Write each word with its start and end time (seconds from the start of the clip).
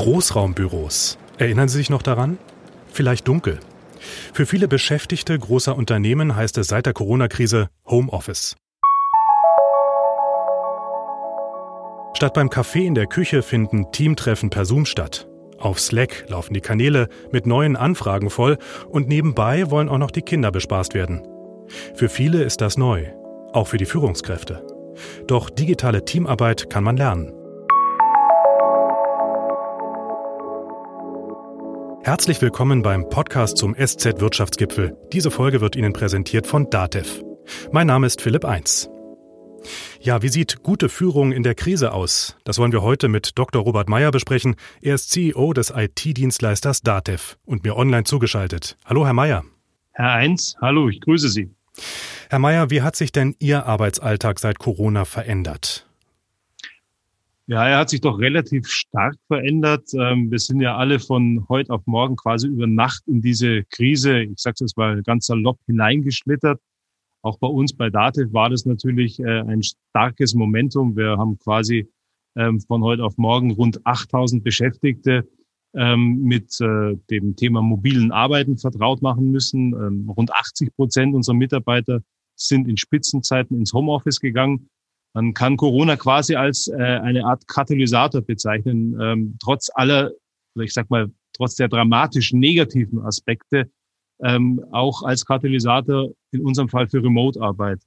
Großraumbüros. 0.00 1.18
Erinnern 1.36 1.68
Sie 1.68 1.76
sich 1.76 1.90
noch 1.90 2.00
daran? 2.00 2.38
Vielleicht 2.90 3.28
dunkel. 3.28 3.60
Für 4.32 4.46
viele 4.46 4.66
Beschäftigte 4.66 5.38
großer 5.38 5.76
Unternehmen 5.76 6.34
heißt 6.34 6.56
es 6.56 6.68
seit 6.68 6.86
der 6.86 6.94
Corona-Krise 6.94 7.68
Homeoffice. 7.84 8.56
Statt 12.14 12.32
beim 12.32 12.48
Kaffee 12.48 12.86
in 12.86 12.94
der 12.94 13.08
Küche 13.08 13.42
finden 13.42 13.92
Teamtreffen 13.92 14.48
per 14.48 14.64
Zoom 14.64 14.86
statt. 14.86 15.28
Auf 15.58 15.78
Slack 15.78 16.24
laufen 16.28 16.54
die 16.54 16.62
Kanäle 16.62 17.10
mit 17.30 17.46
neuen 17.46 17.76
Anfragen 17.76 18.30
voll 18.30 18.56
und 18.88 19.06
nebenbei 19.06 19.70
wollen 19.70 19.90
auch 19.90 19.98
noch 19.98 20.10
die 20.10 20.22
Kinder 20.22 20.50
bespaßt 20.50 20.94
werden. 20.94 21.28
Für 21.94 22.08
viele 22.08 22.42
ist 22.42 22.62
das 22.62 22.78
neu, 22.78 23.04
auch 23.52 23.68
für 23.68 23.76
die 23.76 23.84
Führungskräfte. 23.84 24.66
Doch 25.26 25.50
digitale 25.50 26.06
Teamarbeit 26.06 26.70
kann 26.70 26.84
man 26.84 26.96
lernen. 26.96 27.34
Herzlich 32.10 32.42
willkommen 32.42 32.82
beim 32.82 33.08
Podcast 33.08 33.56
zum 33.56 33.76
SZ 33.76 34.20
Wirtschaftsgipfel. 34.20 34.96
Diese 35.12 35.30
Folge 35.30 35.60
wird 35.60 35.76
Ihnen 35.76 35.92
präsentiert 35.92 36.44
von 36.44 36.68
DATEV. 36.68 37.22
Mein 37.70 37.86
Name 37.86 38.08
ist 38.08 38.20
Philipp 38.20 38.44
Eins. 38.44 38.90
Ja, 40.00 40.20
wie 40.20 40.28
sieht 40.28 40.64
gute 40.64 40.88
Führung 40.88 41.30
in 41.30 41.44
der 41.44 41.54
Krise 41.54 41.92
aus? 41.92 42.36
Das 42.42 42.58
wollen 42.58 42.72
wir 42.72 42.82
heute 42.82 43.06
mit 43.06 43.38
Dr. 43.38 43.62
Robert 43.62 43.88
Meyer 43.88 44.10
besprechen. 44.10 44.56
Er 44.82 44.96
ist 44.96 45.10
CEO 45.10 45.52
des 45.52 45.70
IT-Dienstleisters 45.70 46.80
DATEV 46.80 47.38
und 47.44 47.62
mir 47.62 47.76
online 47.76 48.02
zugeschaltet. 48.02 48.76
Hallo, 48.84 49.06
Herr 49.06 49.14
Meyer. 49.14 49.44
Herr 49.92 50.10
Eins, 50.10 50.56
hallo, 50.60 50.88
ich 50.88 51.00
grüße 51.00 51.28
Sie. 51.28 51.54
Herr 52.28 52.40
Meyer, 52.40 52.70
wie 52.70 52.82
hat 52.82 52.96
sich 52.96 53.12
denn 53.12 53.36
Ihr 53.38 53.66
Arbeitsalltag 53.66 54.40
seit 54.40 54.58
Corona 54.58 55.04
verändert? 55.04 55.88
Ja, 57.50 57.66
er 57.66 57.78
hat 57.78 57.90
sich 57.90 58.00
doch 58.00 58.20
relativ 58.20 58.68
stark 58.68 59.16
verändert. 59.26 59.92
Ähm, 59.94 60.30
wir 60.30 60.38
sind 60.38 60.60
ja 60.60 60.76
alle 60.76 61.00
von 61.00 61.46
heute 61.48 61.72
auf 61.72 61.84
morgen 61.84 62.14
quasi 62.14 62.46
über 62.46 62.68
Nacht 62.68 63.02
in 63.08 63.22
diese 63.22 63.64
Krise, 63.64 64.20
ich 64.20 64.38
sage 64.38 64.64
es 64.64 64.76
mal 64.76 65.02
ganz 65.02 65.26
salopp, 65.26 65.58
hineingeschlittert. 65.66 66.60
Auch 67.22 67.40
bei 67.40 67.48
uns 67.48 67.76
bei 67.76 67.90
Dativ 67.90 68.32
war 68.32 68.50
das 68.50 68.66
natürlich 68.66 69.18
äh, 69.18 69.40
ein 69.40 69.64
starkes 69.64 70.34
Momentum. 70.34 70.96
Wir 70.96 71.18
haben 71.18 71.40
quasi 71.40 71.88
ähm, 72.36 72.60
von 72.60 72.84
heute 72.84 73.02
auf 73.02 73.18
morgen 73.18 73.50
rund 73.50 73.84
8000 73.84 74.44
Beschäftigte 74.44 75.28
ähm, 75.74 76.22
mit 76.22 76.60
äh, 76.60 76.94
dem 77.10 77.34
Thema 77.34 77.62
mobilen 77.62 78.12
Arbeiten 78.12 78.58
vertraut 78.58 79.02
machen 79.02 79.32
müssen. 79.32 79.74
Rund 80.08 80.32
80 80.32 80.76
Prozent 80.76 81.16
unserer 81.16 81.34
Mitarbeiter 81.34 82.00
sind 82.36 82.68
in 82.68 82.76
Spitzenzeiten 82.76 83.58
ins 83.58 83.72
Homeoffice 83.72 84.20
gegangen. 84.20 84.70
Man 85.12 85.34
kann 85.34 85.56
Corona 85.56 85.96
quasi 85.96 86.36
als 86.36 86.68
äh, 86.68 86.76
eine 86.76 87.24
Art 87.24 87.46
Katalysator 87.48 88.20
bezeichnen, 88.20 88.96
ähm, 89.00 89.36
trotz 89.42 89.68
aller, 89.74 90.12
ich 90.54 90.72
sag 90.72 90.88
mal, 90.90 91.10
trotz 91.32 91.56
der 91.56 91.68
dramatischen 91.68 92.38
negativen 92.38 93.00
Aspekte, 93.00 93.70
ähm, 94.22 94.60
auch 94.70 95.02
als 95.02 95.24
Katalysator 95.24 96.10
in 96.30 96.42
unserem 96.42 96.68
Fall 96.68 96.88
für 96.88 97.02
Remote-Arbeit. 97.02 97.80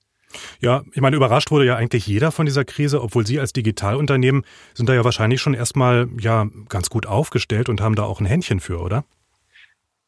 Ja, 0.59 0.83
ich 0.93 1.01
meine, 1.01 1.15
überrascht 1.15 1.51
wurde 1.51 1.65
ja 1.65 1.75
eigentlich 1.75 2.07
jeder 2.07 2.31
von 2.31 2.45
dieser 2.45 2.65
Krise, 2.65 3.01
obwohl 3.01 3.25
Sie 3.25 3.39
als 3.39 3.53
Digitalunternehmen 3.53 4.43
sind 4.73 4.89
da 4.89 4.93
ja 4.93 5.03
wahrscheinlich 5.03 5.41
schon 5.41 5.53
erstmal 5.53 6.09
ja 6.19 6.47
ganz 6.69 6.89
gut 6.89 7.05
aufgestellt 7.05 7.69
und 7.69 7.81
haben 7.81 7.95
da 7.95 8.03
auch 8.03 8.19
ein 8.19 8.25
Händchen 8.25 8.59
für, 8.59 8.79
oder? 8.79 9.05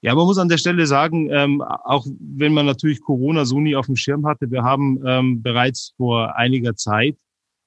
Ja, 0.05 0.13
man 0.13 0.27
muss 0.27 0.37
an 0.37 0.49
der 0.49 0.59
Stelle 0.59 0.85
sagen, 0.85 1.31
ähm, 1.31 1.63
auch 1.63 2.05
wenn 2.19 2.53
man 2.53 2.67
natürlich 2.67 3.01
Corona 3.01 3.43
so 3.43 3.59
nie 3.59 3.75
auf 3.75 3.87
dem 3.87 3.95
Schirm 3.95 4.27
hatte, 4.27 4.51
wir 4.51 4.61
haben 4.61 4.99
ähm, 5.03 5.41
bereits 5.41 5.95
vor 5.97 6.35
einiger 6.35 6.75
Zeit 6.75 7.17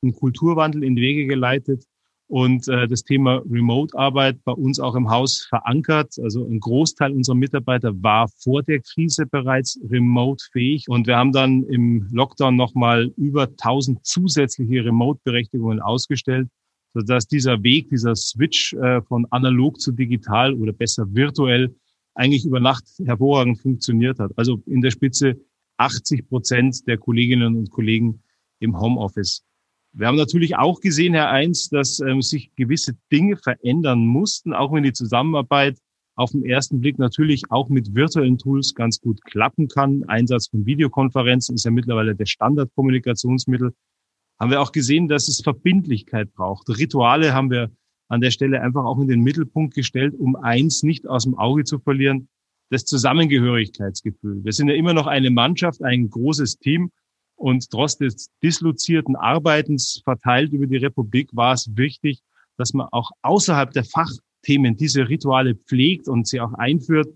einen 0.05 0.15
Kulturwandel 0.15 0.85
in 0.85 0.95
die 0.95 1.03
Wege 1.03 1.27
geleitet 1.27 1.83
und 2.29 2.69
äh, 2.69 2.87
das 2.87 3.03
Thema 3.03 3.43
Remote-Arbeit 3.51 4.45
bei 4.45 4.53
uns 4.53 4.79
auch 4.79 4.95
im 4.95 5.11
Haus 5.11 5.47
verankert. 5.49 6.15
Also 6.23 6.47
ein 6.47 6.61
Großteil 6.61 7.11
unserer 7.11 7.35
Mitarbeiter 7.35 7.93
war 8.05 8.29
vor 8.29 8.63
der 8.63 8.83
Krise 8.83 9.27
bereits 9.27 9.77
remote-fähig 9.91 10.85
und 10.89 11.09
wir 11.09 11.17
haben 11.17 11.33
dann 11.33 11.65
im 11.65 12.07
Lockdown 12.13 12.55
nochmal 12.55 13.11
über 13.17 13.49
1000 13.49 14.07
zusätzliche 14.07 14.85
Remote-Berechtigungen 14.85 15.81
ausgestellt, 15.81 16.47
sodass 16.95 17.27
dieser 17.27 17.65
Weg, 17.65 17.89
dieser 17.89 18.15
Switch 18.15 18.75
äh, 18.75 19.03
von 19.03 19.27
analog 19.31 19.81
zu 19.81 19.91
digital 19.91 20.55
oder 20.55 20.73
besser 20.73 21.05
virtuell 21.13 21.75
eigentlich 22.19 22.45
über 22.45 22.61
Nacht 22.61 22.85
hervorragend 23.05 23.61
funktioniert 23.61 24.19
hat. 24.19 24.33
Also 24.37 24.61
in 24.67 24.81
der 24.81 24.91
Spitze 24.91 25.41
80 25.79 26.29
Prozent 26.29 26.87
der 26.87 26.99
Kolleginnen 26.99 27.57
und 27.57 27.71
Kollegen 27.71 28.23
im 28.59 28.79
Homeoffice. 28.79 29.45
Wir 29.93 30.09
haben 30.09 30.17
natürlich 30.17 30.57
auch 30.57 30.81
gesehen, 30.81 31.15
Herr 31.15 31.31
Eins, 31.31 31.69
dass 31.69 32.01
ähm, 32.01 32.21
sich 32.21 32.55
gewisse 32.57 32.97
Dinge 33.11 33.37
verändern 33.37 34.01
mussten, 34.01 34.53
auch 34.53 34.73
wenn 34.73 34.83
die 34.83 34.93
Zusammenarbeit 34.93 35.79
auf 36.15 36.33
den 36.33 36.45
ersten 36.45 36.81
Blick 36.81 36.99
natürlich 36.99 37.45
auch 37.51 37.69
mit 37.69 37.95
virtuellen 37.95 38.39
Tools 38.39 38.75
ganz 38.75 39.01
gut 39.01 39.23
klappen 39.25 39.69
kann. 39.69 40.03
Einsatz 40.09 40.49
von 40.49 40.67
Videokonferenzen 40.67 41.55
ist 41.55 41.65
ja 41.65 41.71
mittlerweile 41.71 42.17
der 42.17 42.27
Standardkommunikationsmittel. 42.27 43.73
Haben 44.41 44.51
wir 44.51 44.61
auch 44.61 44.73
gesehen, 44.73 45.07
dass 45.07 45.29
es 45.29 45.41
Verbindlichkeit 45.41 46.33
braucht. 46.35 46.69
Rituale 46.69 47.33
haben 47.33 47.51
wir 47.51 47.71
an 48.09 48.21
der 48.21 48.31
Stelle 48.31 48.61
einfach 48.63 48.85
auch 48.85 48.99
in 48.99 49.09
den 49.09 49.21
Mittelpunkt 49.21 49.75
gestellt, 49.75 50.15
um 50.19 50.37
eins 50.37 50.83
nicht 50.83 51.07
aus 51.07 51.25
dem 51.25 51.39
Auge 51.39 51.65
zu 51.65 51.79
verlieren, 51.79 52.29
das 52.71 52.85
Zusammengehörigkeitsgefühl. 52.85 54.45
Wir 54.45 54.53
sind 54.53 54.69
ja 54.69 54.75
immer 54.75 54.95
noch 54.95 55.07
eine 55.07 55.31
Mannschaft, 55.31 55.83
ein 55.83 56.11
großes 56.11 56.59
Team 56.59 56.91
und 57.37 57.71
trotz 57.71 57.97
des 57.97 58.31
dislozierten 58.43 59.17
Arbeitens 59.17 60.01
verteilt 60.05 60.53
über 60.53 60.67
die 60.67 60.77
Republik 60.77 61.31
war 61.33 61.55
es 61.55 61.71
wichtig, 61.77 62.21
dass 62.57 62.75
man 62.75 62.89
auch 62.91 63.11
außerhalb 63.23 63.71
der 63.71 63.85
Fachthemen 63.85 64.77
diese 64.77 65.09
Rituale 65.09 65.55
pflegt 65.55 66.09
und 66.09 66.27
sie 66.27 66.41
auch 66.41 66.53
einführt, 66.55 67.09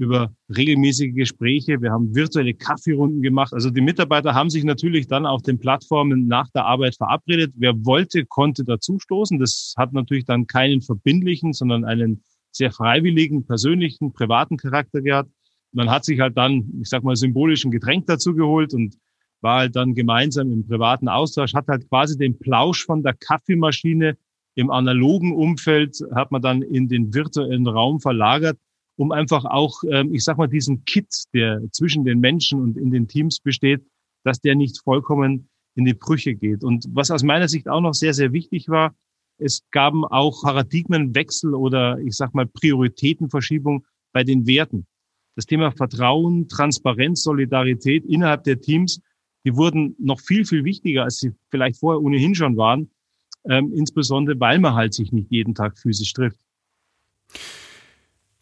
über 0.00 0.32
regelmäßige 0.56 1.14
Gespräche. 1.14 1.82
Wir 1.82 1.92
haben 1.92 2.14
virtuelle 2.14 2.54
Kaffeerunden 2.54 3.20
gemacht. 3.20 3.52
Also 3.52 3.68
die 3.68 3.82
Mitarbeiter 3.82 4.34
haben 4.34 4.48
sich 4.48 4.64
natürlich 4.64 5.08
dann 5.08 5.26
auf 5.26 5.42
den 5.42 5.58
Plattformen 5.58 6.26
nach 6.26 6.48
der 6.54 6.64
Arbeit 6.64 6.96
verabredet. 6.96 7.52
Wer 7.56 7.74
wollte, 7.84 8.24
konnte 8.24 8.64
dazustoßen. 8.64 9.38
Das 9.38 9.74
hat 9.76 9.92
natürlich 9.92 10.24
dann 10.24 10.46
keinen 10.46 10.80
verbindlichen, 10.80 11.52
sondern 11.52 11.84
einen 11.84 12.24
sehr 12.50 12.72
freiwilligen, 12.72 13.44
persönlichen, 13.44 14.14
privaten 14.14 14.56
Charakter 14.56 15.02
gehabt. 15.02 15.30
Man 15.72 15.90
hat 15.90 16.06
sich 16.06 16.18
halt 16.18 16.34
dann, 16.34 16.64
ich 16.80 16.88
sag 16.88 17.04
mal, 17.04 17.14
symbolischen 17.14 17.70
Getränk 17.70 18.06
dazu 18.06 18.34
geholt 18.34 18.72
und 18.72 18.96
war 19.42 19.58
halt 19.58 19.76
dann 19.76 19.94
gemeinsam 19.94 20.50
im 20.50 20.66
privaten 20.66 21.08
Austausch, 21.08 21.52
hat 21.52 21.68
halt 21.68 21.86
quasi 21.90 22.16
den 22.16 22.38
Plausch 22.38 22.86
von 22.86 23.02
der 23.02 23.12
Kaffeemaschine 23.12 24.16
im 24.54 24.70
analogen 24.70 25.34
Umfeld, 25.34 25.98
hat 26.14 26.32
man 26.32 26.40
dann 26.40 26.62
in 26.62 26.88
den 26.88 27.12
virtuellen 27.12 27.66
Raum 27.66 28.00
verlagert 28.00 28.56
um 28.96 29.12
einfach 29.12 29.44
auch, 29.44 29.82
ähm, 29.90 30.14
ich 30.14 30.24
sag 30.24 30.36
mal, 30.38 30.48
diesen 30.48 30.84
Kit, 30.84 31.08
der 31.32 31.60
zwischen 31.72 32.04
den 32.04 32.20
Menschen 32.20 32.60
und 32.60 32.76
in 32.76 32.90
den 32.90 33.08
Teams 33.08 33.40
besteht, 33.40 33.82
dass 34.24 34.40
der 34.40 34.54
nicht 34.54 34.78
vollkommen 34.82 35.48
in 35.74 35.84
die 35.84 35.94
Brüche 35.94 36.34
geht. 36.34 36.64
Und 36.64 36.86
was 36.90 37.10
aus 37.10 37.22
meiner 37.22 37.48
Sicht 37.48 37.68
auch 37.68 37.80
noch 37.80 37.94
sehr, 37.94 38.14
sehr 38.14 38.32
wichtig 38.32 38.68
war, 38.68 38.94
es 39.38 39.62
gaben 39.70 40.04
auch 40.04 40.42
Paradigmenwechsel 40.42 41.54
oder 41.54 41.98
ich 41.98 42.14
sag 42.14 42.34
mal 42.34 42.46
Prioritätenverschiebung 42.46 43.86
bei 44.12 44.22
den 44.22 44.46
Werten. 44.46 44.86
Das 45.36 45.46
Thema 45.46 45.70
Vertrauen, 45.70 46.48
Transparenz, 46.48 47.22
Solidarität 47.22 48.04
innerhalb 48.04 48.44
der 48.44 48.60
Teams, 48.60 49.00
die 49.46 49.56
wurden 49.56 49.96
noch 49.98 50.20
viel, 50.20 50.44
viel 50.44 50.64
wichtiger, 50.64 51.04
als 51.04 51.20
sie 51.20 51.32
vielleicht 51.50 51.78
vorher 51.78 52.02
ohnehin 52.02 52.34
schon 52.34 52.56
waren, 52.56 52.90
ähm, 53.44 53.72
insbesondere 53.74 54.38
weil 54.38 54.58
man 54.58 54.74
halt 54.74 54.92
sich 54.92 55.12
nicht 55.12 55.30
jeden 55.30 55.54
Tag 55.54 55.78
physisch 55.78 56.12
trifft. 56.12 56.40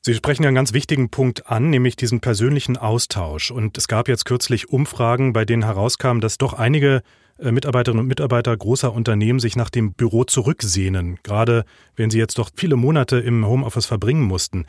Sie 0.08 0.14
sprechen 0.14 0.46
einen 0.46 0.54
ganz 0.54 0.72
wichtigen 0.72 1.10
Punkt 1.10 1.50
an, 1.50 1.68
nämlich 1.68 1.94
diesen 1.94 2.20
persönlichen 2.20 2.78
Austausch. 2.78 3.50
Und 3.50 3.76
es 3.76 3.88
gab 3.88 4.08
jetzt 4.08 4.24
kürzlich 4.24 4.70
Umfragen, 4.70 5.34
bei 5.34 5.44
denen 5.44 5.64
herauskam, 5.64 6.20
dass 6.20 6.38
doch 6.38 6.54
einige 6.54 7.02
äh, 7.38 7.52
Mitarbeiterinnen 7.52 8.00
und 8.00 8.06
Mitarbeiter 8.06 8.56
großer 8.56 8.90
Unternehmen 8.90 9.38
sich 9.38 9.54
nach 9.54 9.68
dem 9.68 9.92
Büro 9.92 10.24
zurücksehnen, 10.24 11.18
gerade 11.24 11.66
wenn 11.94 12.08
sie 12.08 12.16
jetzt 12.16 12.38
doch 12.38 12.48
viele 12.56 12.76
Monate 12.76 13.18
im 13.18 13.46
Homeoffice 13.46 13.84
verbringen 13.84 14.22
mussten. 14.22 14.64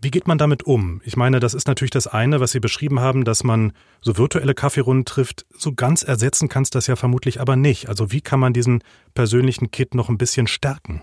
Wie 0.00 0.10
geht 0.10 0.26
man 0.26 0.36
damit 0.36 0.64
um? 0.64 1.00
Ich 1.04 1.16
meine, 1.16 1.38
das 1.38 1.54
ist 1.54 1.68
natürlich 1.68 1.92
das 1.92 2.08
eine, 2.08 2.40
was 2.40 2.50
Sie 2.50 2.58
beschrieben 2.58 2.98
haben, 2.98 3.22
dass 3.22 3.44
man 3.44 3.74
so 4.00 4.18
virtuelle 4.18 4.52
Kaffeerunden 4.52 5.04
trifft. 5.04 5.46
So 5.56 5.74
ganz 5.74 6.02
ersetzen 6.02 6.48
kann 6.48 6.64
es 6.64 6.70
das 6.70 6.88
ja 6.88 6.96
vermutlich 6.96 7.40
aber 7.40 7.54
nicht. 7.54 7.88
Also 7.88 8.10
wie 8.10 8.20
kann 8.20 8.40
man 8.40 8.52
diesen 8.52 8.82
persönlichen 9.14 9.70
Kit 9.70 9.94
noch 9.94 10.08
ein 10.08 10.18
bisschen 10.18 10.48
stärken? 10.48 11.02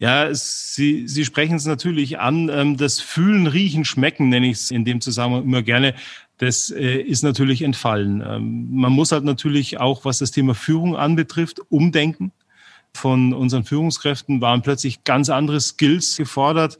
Ja, 0.00 0.34
Sie, 0.34 1.06
Sie 1.06 1.26
sprechen 1.26 1.56
es 1.56 1.66
natürlich 1.66 2.18
an. 2.18 2.48
Ähm, 2.48 2.78
das 2.78 3.00
Fühlen, 3.00 3.46
Riechen, 3.46 3.84
Schmecken 3.84 4.30
nenne 4.30 4.46
ich 4.46 4.56
es 4.56 4.70
in 4.70 4.86
dem 4.86 5.02
Zusammenhang 5.02 5.44
immer 5.44 5.62
gerne. 5.62 5.94
Das 6.38 6.70
äh, 6.70 7.02
ist 7.02 7.22
natürlich 7.22 7.60
entfallen. 7.60 8.24
Ähm, 8.26 8.68
man 8.70 8.92
muss 8.92 9.12
halt 9.12 9.24
natürlich 9.24 9.78
auch, 9.78 10.06
was 10.06 10.18
das 10.18 10.30
Thema 10.30 10.54
Führung 10.54 10.96
anbetrifft, 10.96 11.60
umdenken. 11.68 12.32
Von 12.94 13.34
unseren 13.34 13.64
Führungskräften 13.64 14.40
waren 14.40 14.62
plötzlich 14.62 15.04
ganz 15.04 15.28
andere 15.28 15.60
Skills 15.60 16.16
gefordert. 16.16 16.78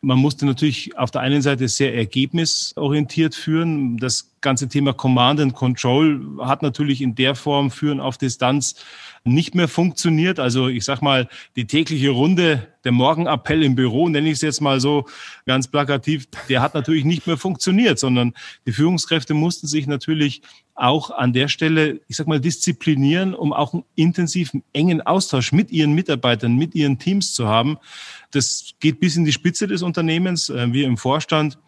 Man 0.00 0.18
musste 0.18 0.46
natürlich 0.46 0.96
auf 0.96 1.10
der 1.10 1.22
einen 1.22 1.42
Seite 1.42 1.68
sehr 1.68 1.94
ergebnisorientiert 1.94 3.34
führen. 3.34 3.98
Das 3.98 4.30
ganze 4.40 4.68
Thema 4.68 4.94
Command 4.94 5.40
and 5.40 5.54
Control 5.54 6.38
hat 6.40 6.62
natürlich 6.62 7.02
in 7.02 7.16
der 7.16 7.34
Form 7.34 7.72
Führen 7.72 8.00
auf 8.00 8.16
Distanz 8.16 8.76
nicht 9.24 9.54
mehr 9.54 9.68
funktioniert. 9.68 10.40
Also 10.40 10.68
ich 10.68 10.84
sag 10.84 11.02
mal, 11.02 11.28
die 11.56 11.66
tägliche 11.66 12.10
Runde, 12.10 12.68
der 12.84 12.92
Morgenappell 12.92 13.62
im 13.62 13.74
Büro, 13.74 14.08
nenne 14.08 14.28
ich 14.28 14.34
es 14.34 14.40
jetzt 14.40 14.60
mal 14.60 14.80
so 14.80 15.06
ganz 15.44 15.68
plakativ, 15.68 16.26
der 16.48 16.62
hat 16.62 16.74
natürlich 16.74 17.04
nicht 17.04 17.26
mehr 17.26 17.36
funktioniert, 17.36 17.98
sondern 17.98 18.32
die 18.66 18.72
Führungskräfte 18.72 19.34
mussten 19.34 19.66
sich 19.66 19.86
natürlich 19.86 20.40
auch 20.74 21.10
an 21.10 21.34
der 21.34 21.48
Stelle, 21.48 22.00
ich 22.08 22.16
sag 22.16 22.26
mal, 22.26 22.40
disziplinieren, 22.40 23.34
um 23.34 23.52
auch 23.52 23.74
einen 23.74 23.84
intensiven, 23.96 24.62
engen 24.72 25.02
Austausch 25.02 25.52
mit 25.52 25.70
ihren 25.70 25.92
Mitarbeitern, 25.92 26.56
mit 26.56 26.74
ihren 26.74 26.98
Teams 26.98 27.34
zu 27.34 27.46
haben. 27.46 27.76
Das 28.30 28.74
geht 28.80 29.00
bis 29.00 29.16
in 29.16 29.26
die 29.26 29.32
Spitze 29.32 29.66
des 29.66 29.82
Unternehmens. 29.82 30.48
Äh, 30.48 30.72
wir 30.72 30.86
im 30.86 30.96
Vorstand 30.96 31.58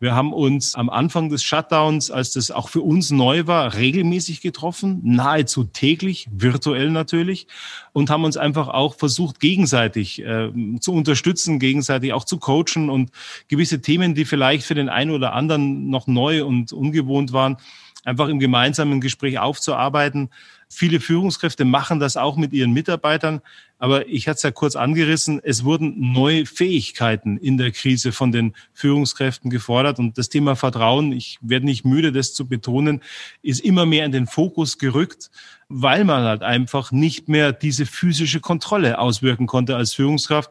wir 0.00 0.14
haben 0.14 0.32
uns 0.32 0.74
am 0.74 0.90
Anfang 0.90 1.28
des 1.28 1.42
Shutdowns, 1.44 2.10
als 2.10 2.32
das 2.32 2.50
auch 2.50 2.68
für 2.68 2.82
uns 2.82 3.10
neu 3.10 3.46
war, 3.46 3.74
regelmäßig 3.74 4.40
getroffen, 4.40 5.00
nahezu 5.02 5.64
täglich, 5.64 6.28
virtuell 6.30 6.90
natürlich, 6.90 7.46
und 7.92 8.10
haben 8.10 8.24
uns 8.24 8.36
einfach 8.36 8.68
auch 8.68 8.96
versucht, 8.96 9.38
gegenseitig 9.40 10.20
äh, 10.20 10.50
zu 10.80 10.92
unterstützen, 10.92 11.58
gegenseitig 11.58 12.12
auch 12.12 12.24
zu 12.24 12.38
coachen 12.38 12.90
und 12.90 13.12
gewisse 13.48 13.80
Themen, 13.80 14.14
die 14.14 14.24
vielleicht 14.24 14.66
für 14.66 14.74
den 14.74 14.88
einen 14.88 15.12
oder 15.12 15.32
anderen 15.32 15.88
noch 15.88 16.06
neu 16.06 16.44
und 16.44 16.72
ungewohnt 16.72 17.32
waren, 17.32 17.56
einfach 18.04 18.28
im 18.28 18.40
gemeinsamen 18.40 19.00
Gespräch 19.00 19.38
aufzuarbeiten. 19.38 20.28
Viele 20.68 20.98
Führungskräfte 20.98 21.64
machen 21.64 22.00
das 22.00 22.16
auch 22.16 22.36
mit 22.36 22.52
ihren 22.52 22.72
Mitarbeitern. 22.72 23.40
Aber 23.84 24.08
ich 24.08 24.28
hatte 24.28 24.36
es 24.36 24.42
ja 24.42 24.50
kurz 24.50 24.76
angerissen, 24.76 25.42
es 25.44 25.62
wurden 25.62 26.14
neue 26.14 26.46
Fähigkeiten 26.46 27.36
in 27.36 27.58
der 27.58 27.70
Krise 27.70 28.12
von 28.12 28.32
den 28.32 28.54
Führungskräften 28.72 29.50
gefordert. 29.50 29.98
Und 29.98 30.16
das 30.16 30.30
Thema 30.30 30.56
Vertrauen, 30.56 31.12
ich 31.12 31.38
werde 31.42 31.66
nicht 31.66 31.84
müde, 31.84 32.10
das 32.10 32.32
zu 32.32 32.48
betonen, 32.48 33.02
ist 33.42 33.60
immer 33.60 33.84
mehr 33.84 34.06
in 34.06 34.12
den 34.12 34.26
Fokus 34.26 34.78
gerückt, 34.78 35.30
weil 35.68 36.06
man 36.06 36.22
halt 36.22 36.42
einfach 36.42 36.92
nicht 36.92 37.28
mehr 37.28 37.52
diese 37.52 37.84
physische 37.84 38.40
Kontrolle 38.40 38.98
auswirken 38.98 39.46
konnte 39.46 39.76
als 39.76 39.92
Führungskraft. 39.92 40.50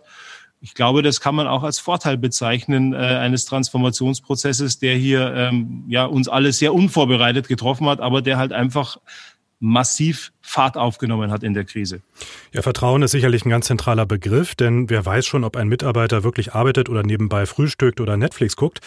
Ich 0.62 0.76
glaube, 0.76 1.02
das 1.02 1.20
kann 1.20 1.34
man 1.34 1.48
auch 1.48 1.64
als 1.64 1.80
Vorteil 1.80 2.20
bezeichnen 2.20 2.94
äh, 2.94 2.98
eines 2.98 3.46
Transformationsprozesses, 3.46 4.78
der 4.78 4.96
hier 4.96 5.34
ähm, 5.34 5.86
ja 5.88 6.06
uns 6.06 6.30
alle 6.30 6.54
sehr 6.54 6.76
unvorbereitet 6.76 7.48
getroffen 7.48 7.88
hat, 7.88 8.00
aber 8.00 8.22
der 8.22 8.38
halt 8.38 8.54
einfach 8.54 8.98
massiv 9.64 10.34
Fahrt 10.42 10.76
aufgenommen 10.76 11.32
hat 11.32 11.42
in 11.42 11.54
der 11.54 11.64
Krise. 11.64 12.02
Ja, 12.52 12.62
Vertrauen 12.62 13.02
ist 13.02 13.12
sicherlich 13.12 13.46
ein 13.46 13.50
ganz 13.50 13.68
zentraler 13.68 14.06
Begriff, 14.06 14.56
denn 14.56 14.90
wer 14.90 15.06
weiß 15.06 15.26
schon, 15.26 15.46
ob 15.46 15.56
ein 15.56 15.70
Mitarbeiter 15.70 16.26
wirklich 16.26 16.54
arbeitet 16.54 16.90
oder 16.90 17.02
nebenbei 17.02 17.46
frühstückt 17.46 18.02
oder 18.02 18.18
Netflix 18.18 18.58
guckt. 18.58 18.82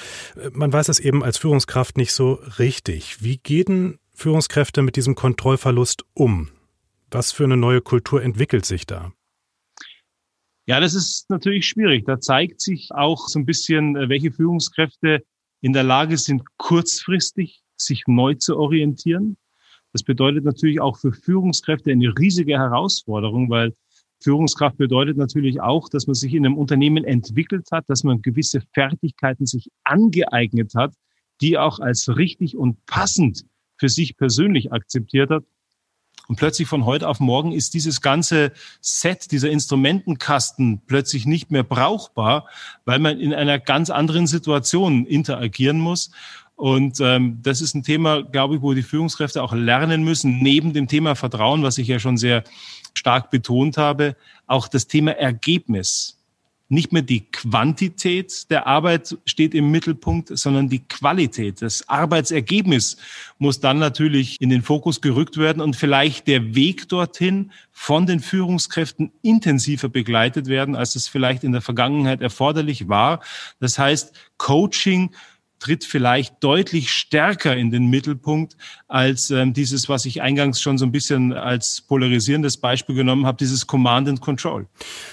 Man 0.53 0.73
weiß 0.73 0.91
es 0.91 1.01
eben 1.01 1.25
als 1.25 1.39
Führungskraft 1.39 1.97
nicht 1.97 2.13
so 2.13 2.35
richtig. 2.59 3.23
Wie 3.23 3.39
gehen 3.39 3.99
Führungskräfte 4.13 4.83
mit 4.83 4.97
diesem 4.97 5.15
Kontrollverlust 5.15 6.05
um? 6.13 6.51
Was 7.11 7.33
für 7.33 7.45
eine 7.45 7.57
neue 7.57 7.81
Kultur 7.81 8.23
entwickelt 8.23 8.67
sich 8.67 8.85
da? 8.87 9.13
Ja, 10.67 10.81
das 10.81 10.95
ist 10.95 11.31
natürlich 11.31 11.67
schwierig. 11.67 12.05
Da 12.05 12.21
zeigt 12.21 12.61
sich 12.61 12.91
auch 12.93 13.29
so 13.29 13.39
ein 13.39 13.47
bisschen, 13.47 13.97
äh, 13.97 14.11
welche 14.11 14.31
Führungskräfte 14.31 15.23
in 15.63 15.73
der 15.73 15.85
Lage 15.85 16.19
sind, 16.19 16.43
kurzfristig 16.59 17.63
sich 17.77 18.03
neu 18.07 18.35
zu 18.35 18.59
orientieren 18.59 19.39
das 19.97 20.03
bedeutet 20.03 20.45
natürlich 20.45 20.79
auch 20.79 20.99
für 20.99 21.11
Führungskräfte 21.11 21.91
eine 21.91 22.13
riesige 22.19 22.59
Herausforderung, 22.59 23.49
weil 23.49 23.73
Führungskraft 24.23 24.77
bedeutet 24.77 25.17
natürlich 25.17 25.63
auch, 25.63 25.89
dass 25.89 26.07
man 26.07 26.13
sich 26.13 26.35
in 26.35 26.45
einem 26.45 26.59
Unternehmen 26.59 27.03
entwickelt 27.03 27.69
hat, 27.73 27.85
dass 27.89 28.05
man 28.05 28.21
gewisse 28.21 28.61
Fertigkeiten 28.75 29.47
sich 29.47 29.71
angeeignet 29.85 30.75
hat, 30.75 30.93
die 31.41 31.57
auch 31.57 31.79
als 31.79 32.15
richtig 32.15 32.59
und 32.59 32.85
passend 32.85 33.47
für 33.79 33.89
sich 33.89 34.19
persönlich 34.19 34.71
akzeptiert 34.71 35.31
hat. 35.31 35.45
Und 36.29 36.37
plötzlich 36.37 36.69
von 36.69 36.85
heute 36.85 37.09
auf 37.09 37.19
morgen 37.19 37.53
ist 37.53 37.73
dieses 37.73 38.03
ganze 38.03 38.53
Set, 38.83 39.31
dieser 39.33 39.49
Instrumentenkasten 39.49 40.83
plötzlich 40.87 41.25
nicht 41.25 41.51
mehr 41.51 41.63
brauchbar, 41.63 42.49
weil 42.85 42.99
man 42.99 43.19
in 43.19 43.33
einer 43.33 43.59
ganz 43.59 43.89
anderen 43.89 44.27
Situation 44.27 45.07
interagieren 45.07 45.81
muss. 45.81 46.11
Und 46.57 47.01
ähm, 47.01 47.39
das 47.43 47.61
ist 47.61 47.75
ein 47.75 47.83
Thema, 47.83 48.23
glaube 48.23 48.57
ich, 48.57 48.63
wo 48.63 48.73
die 48.73 48.83
Führungskräfte 48.83 49.43
auch 49.43 49.53
lernen 49.53 50.03
müssen, 50.03 50.39
neben 50.39 50.73
dem 50.73 50.89
Thema 50.89 51.15
Vertrauen, 51.15 51.63
was 51.63 51.77
ich 51.77 51.87
ja 51.87 51.99
schon 51.99 52.17
sehr 52.17 52.45
stark 52.95 53.31
betont 53.31 53.77
habe, 53.77 54.17
auch 54.47 54.67
das 54.67 54.87
Thema 54.87 55.13
Ergebnis. 55.13 56.15
Nicht 56.69 56.93
mehr 56.93 57.03
die 57.03 57.31
Quantität 57.31 58.51
der 58.51 58.67
Arbeit 58.67 59.17
steht 59.25 59.55
im 59.55 59.71
Mittelpunkt, 59.71 60.37
sondern 60.37 60.69
die 60.69 60.81
Qualität. 60.81 61.63
Das 61.63 61.89
Arbeitsergebnis 61.89 62.97
muss 63.39 63.61
dann 63.61 63.79
natürlich 63.79 64.41
in 64.41 64.49
den 64.49 64.63
Fokus 64.63 65.01
gerückt 65.01 65.37
werden 65.37 65.63
und 65.63 65.77
vielleicht 65.77 66.27
der 66.27 66.57
Weg 66.57 66.89
dorthin 66.89 67.53
von 67.71 68.07
den 68.07 68.19
Führungskräften 68.19 69.13
intensiver 69.23 69.89
begleitet 69.89 70.49
werden, 70.49 70.75
als 70.75 70.97
es 70.97 71.07
vielleicht 71.07 71.45
in 71.45 71.53
der 71.53 71.61
Vergangenheit 71.61 72.21
erforderlich 72.21 72.89
war. 72.89 73.21
Das 73.61 73.79
heißt, 73.79 74.13
Coaching 74.37 75.15
tritt 75.67 75.85
vielleicht 75.85 76.45
deutlich 76.45 76.93
stärker 76.93 77.57
in 77.57 77.73
den 77.73 77.87
Mittelpunkt 77.91 78.57
als 78.87 79.31
ähm, 79.31 79.53
dieses, 79.53 79.89
was 79.89 80.05
ich 80.05 80.23
eingangs 80.23 80.63
schon 80.63 80.79
so 80.79 80.87
ein 80.87 80.93
bisschen 80.93 81.33
als 81.33 81.81
polarisierendes 81.81 82.59
Beispiel 82.59 82.95
genommen 82.95 83.27
habe, 83.27 83.37
dieses 83.37 83.67
Command 83.67 84.09
and 84.09 84.21
Control. 84.21 84.69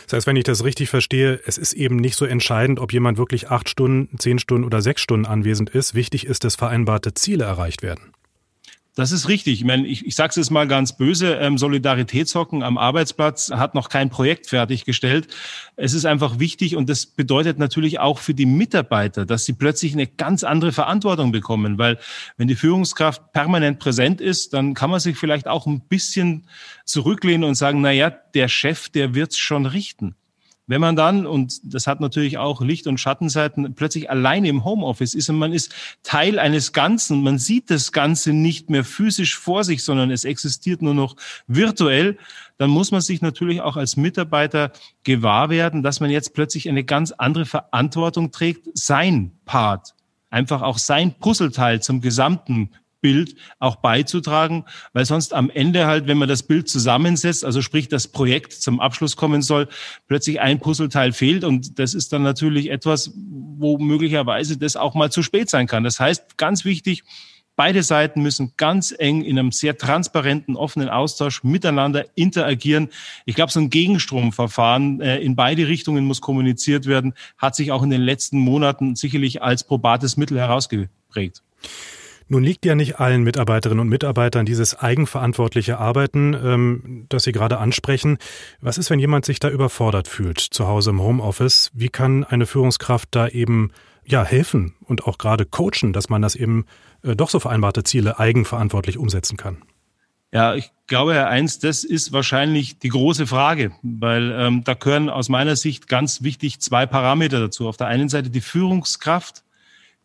Das 0.05 0.13
heißt, 0.13 0.27
wenn 0.27 0.35
ich 0.35 0.43
das 0.43 0.63
richtig 0.63 0.89
verstehe, 0.89 1.39
es 1.47 1.57
ist 1.57 1.73
eben 1.73 1.95
nicht 1.95 2.15
so 2.15 2.25
entscheidend, 2.25 2.79
ob 2.79 2.93
jemand 2.93 3.17
wirklich 3.17 3.49
acht 3.49 3.67
Stunden, 3.67 4.19
zehn 4.19 4.37
Stunden 4.37 4.63
oder 4.63 4.83
sechs 4.83 5.01
Stunden 5.01 5.25
anwesend 5.25 5.71
ist. 5.71 5.95
Wichtig 5.95 6.27
ist, 6.27 6.43
dass 6.43 6.55
vereinbarte 6.55 7.15
Ziele 7.15 7.45
erreicht 7.45 7.81
werden. 7.81 8.13
Das 8.95 9.11
ist 9.11 9.27
richtig. 9.27 9.59
Ich 9.59 9.65
meine, 9.65 9.87
ich, 9.87 10.05
ich 10.05 10.15
sage 10.15 10.29
es 10.29 10.35
jetzt 10.35 10.51
mal 10.51 10.67
ganz 10.67 10.95
böse, 10.95 11.35
ähm, 11.35 11.57
Solidaritätshocken 11.57 12.61
am 12.61 12.77
Arbeitsplatz 12.77 13.49
hat 13.49 13.73
noch 13.73 13.89
kein 13.89 14.11
Projekt 14.11 14.47
fertiggestellt. 14.47 15.27
Es 15.75 15.93
ist 15.93 16.05
einfach 16.05 16.37
wichtig 16.37 16.75
und 16.75 16.87
das 16.89 17.07
bedeutet 17.07 17.57
natürlich 17.57 17.99
auch 17.99 18.19
für 18.19 18.35
die 18.35 18.45
Mitarbeiter, 18.45 19.25
dass 19.25 19.45
sie 19.45 19.53
plötzlich 19.53 19.93
eine 19.93 20.05
ganz 20.05 20.43
andere 20.43 20.71
Verantwortung 20.71 21.31
bekommen, 21.31 21.79
weil 21.79 21.97
wenn 22.37 22.47
die 22.47 22.55
Führungskraft 22.55 23.33
permanent 23.33 23.79
präsent 23.79 24.21
ist, 24.21 24.53
dann 24.53 24.75
kann 24.75 24.91
man 24.91 24.99
sich 24.99 25.17
vielleicht 25.17 25.47
auch 25.47 25.65
ein 25.65 25.81
bisschen 25.81 26.47
zurücklehnen 26.85 27.49
und 27.49 27.55
sagen, 27.55 27.81
na 27.81 27.91
ja, 27.91 28.11
der 28.11 28.47
Chef, 28.47 28.89
der 28.89 29.15
wird's 29.15 29.39
schon 29.39 29.65
richten. 29.65 30.15
Wenn 30.65 30.79
man 30.79 30.95
dann, 30.95 31.25
und 31.25 31.59
das 31.63 31.87
hat 31.87 31.99
natürlich 31.99 32.37
auch 32.37 32.61
Licht- 32.61 32.87
und 32.87 32.97
Schattenseiten, 32.97 33.75
plötzlich 33.75 34.09
alleine 34.09 34.47
im 34.47 34.63
Homeoffice 34.63 35.13
ist 35.13 35.29
und 35.29 35.37
man 35.37 35.51
ist 35.51 35.73
Teil 36.03 36.39
eines 36.39 36.71
Ganzen, 36.71 37.21
man 37.21 37.37
sieht 37.37 37.69
das 37.69 37.91
Ganze 37.91 38.31
nicht 38.31 38.69
mehr 38.69 38.85
physisch 38.85 39.37
vor 39.37 39.65
sich, 39.65 39.83
sondern 39.83 40.09
es 40.09 40.23
existiert 40.23 40.81
nur 40.81 40.93
noch 40.93 41.17
virtuell, 41.47 42.17
dann 42.57 42.69
muss 42.69 42.91
man 42.91 43.01
sich 43.01 43.21
natürlich 43.21 43.59
auch 43.59 43.75
als 43.75 43.97
Mitarbeiter 43.97 44.71
gewahr 45.03 45.49
werden, 45.49 45.83
dass 45.83 45.99
man 45.99 46.09
jetzt 46.09 46.33
plötzlich 46.33 46.69
eine 46.69 46.85
ganz 46.85 47.11
andere 47.11 47.45
Verantwortung 47.45 48.31
trägt, 48.31 48.69
sein 48.73 49.31
Part 49.43 49.95
einfach 50.33 50.63
auch 50.63 50.79
sein 50.79 51.13
Puzzleteil 51.13 51.81
zum 51.81 52.01
gesamten 52.01 52.71
Bild 53.03 53.35
auch 53.59 53.75
beizutragen, 53.75 54.63
weil 54.93 55.05
sonst 55.05 55.33
am 55.33 55.51
Ende 55.51 55.85
halt, 55.85 56.07
wenn 56.07 56.17
man 56.17 56.29
das 56.29 56.41
Bild 56.41 56.69
zusammensetzt, 56.69 57.45
also 57.45 57.61
sprich 57.61 57.89
das 57.89 58.07
Projekt 58.07 58.53
zum 58.53 58.79
Abschluss 58.79 59.17
kommen 59.17 59.43
soll, 59.43 59.67
plötzlich 60.07 60.39
ein 60.39 60.59
Puzzleteil 60.59 61.11
fehlt 61.11 61.43
und 61.43 61.77
das 61.77 61.93
ist 61.93 62.13
dann 62.13 62.23
natürlich 62.23 62.71
etwas, 62.71 63.11
wo 63.15 63.77
möglicherweise 63.77 64.57
das 64.57 64.75
auch 64.75 64.95
mal 64.95 65.11
zu 65.11 65.21
spät 65.21 65.49
sein 65.49 65.67
kann. 65.67 65.83
Das 65.83 65.99
heißt, 65.99 66.37
ganz 66.37 66.65
wichtig, 66.65 67.03
Beide 67.55 67.83
Seiten 67.83 68.23
müssen 68.23 68.53
ganz 68.57 68.95
eng 68.97 69.21
in 69.21 69.37
einem 69.37 69.51
sehr 69.51 69.77
transparenten, 69.77 70.55
offenen 70.55 70.89
Austausch 70.89 71.43
miteinander 71.43 72.05
interagieren. 72.15 72.89
Ich 73.25 73.35
glaube, 73.35 73.51
so 73.51 73.59
ein 73.59 73.69
Gegenstromverfahren 73.69 75.01
äh, 75.01 75.19
in 75.19 75.35
beide 75.35 75.67
Richtungen 75.67 76.05
muss 76.05 76.19
kommuniziert 76.19 76.87
werden, 76.87 77.13
hat 77.37 77.55
sich 77.55 77.71
auch 77.71 77.83
in 77.83 77.91
den 77.91 78.01
letzten 78.01 78.39
Monaten 78.39 78.95
sicherlich 78.95 79.43
als 79.43 79.63
probates 79.63 80.17
Mittel 80.17 80.39
herausgeprägt. 80.39 81.43
Nun 82.27 82.43
liegt 82.43 82.65
ja 82.65 82.75
nicht 82.75 82.99
allen 82.99 83.23
Mitarbeiterinnen 83.23 83.81
und 83.81 83.89
Mitarbeitern 83.89 84.45
dieses 84.45 84.79
eigenverantwortliche 84.79 85.77
Arbeiten, 85.77 86.33
ähm, 86.33 87.05
das 87.09 87.23
Sie 87.23 87.31
gerade 87.31 87.57
ansprechen. 87.57 88.17
Was 88.61 88.77
ist, 88.77 88.89
wenn 88.89 88.99
jemand 88.99 89.25
sich 89.25 89.39
da 89.39 89.49
überfordert 89.49 90.07
fühlt 90.07 90.39
zu 90.39 90.67
Hause 90.67 90.91
im 90.91 91.01
Homeoffice? 91.01 91.71
Wie 91.73 91.89
kann 91.89 92.23
eine 92.23 92.45
Führungskraft 92.45 93.09
da 93.11 93.27
eben 93.27 93.71
ja 94.05 94.23
helfen 94.23 94.75
und 94.81 95.05
auch 95.05 95.17
gerade 95.17 95.45
coachen, 95.45 95.93
dass 95.93 96.09
man 96.09 96.21
das 96.21 96.35
eben 96.35 96.65
äh, 97.03 97.15
doch 97.15 97.29
so 97.29 97.39
vereinbarte 97.39 97.83
Ziele 97.83 98.19
eigenverantwortlich 98.19 98.97
umsetzen 98.97 99.37
kann? 99.37 99.57
Ja, 100.33 100.55
ich 100.55 100.71
glaube, 100.87 101.13
Herr 101.13 101.27
Eins, 101.27 101.59
das 101.59 101.83
ist 101.83 102.11
wahrscheinlich 102.11 102.79
die 102.79 102.89
große 102.89 103.27
Frage, 103.27 103.71
weil 103.83 104.31
ähm, 104.31 104.63
da 104.63 104.73
gehören 104.73 105.09
aus 105.09 105.29
meiner 105.29 105.55
Sicht 105.55 105.87
ganz 105.87 106.23
wichtig 106.23 106.59
zwei 106.59 106.87
Parameter 106.87 107.39
dazu. 107.39 107.67
Auf 107.67 107.77
der 107.77 107.85
einen 107.85 108.09
Seite 108.09 108.31
die 108.31 108.41
Führungskraft, 108.41 109.43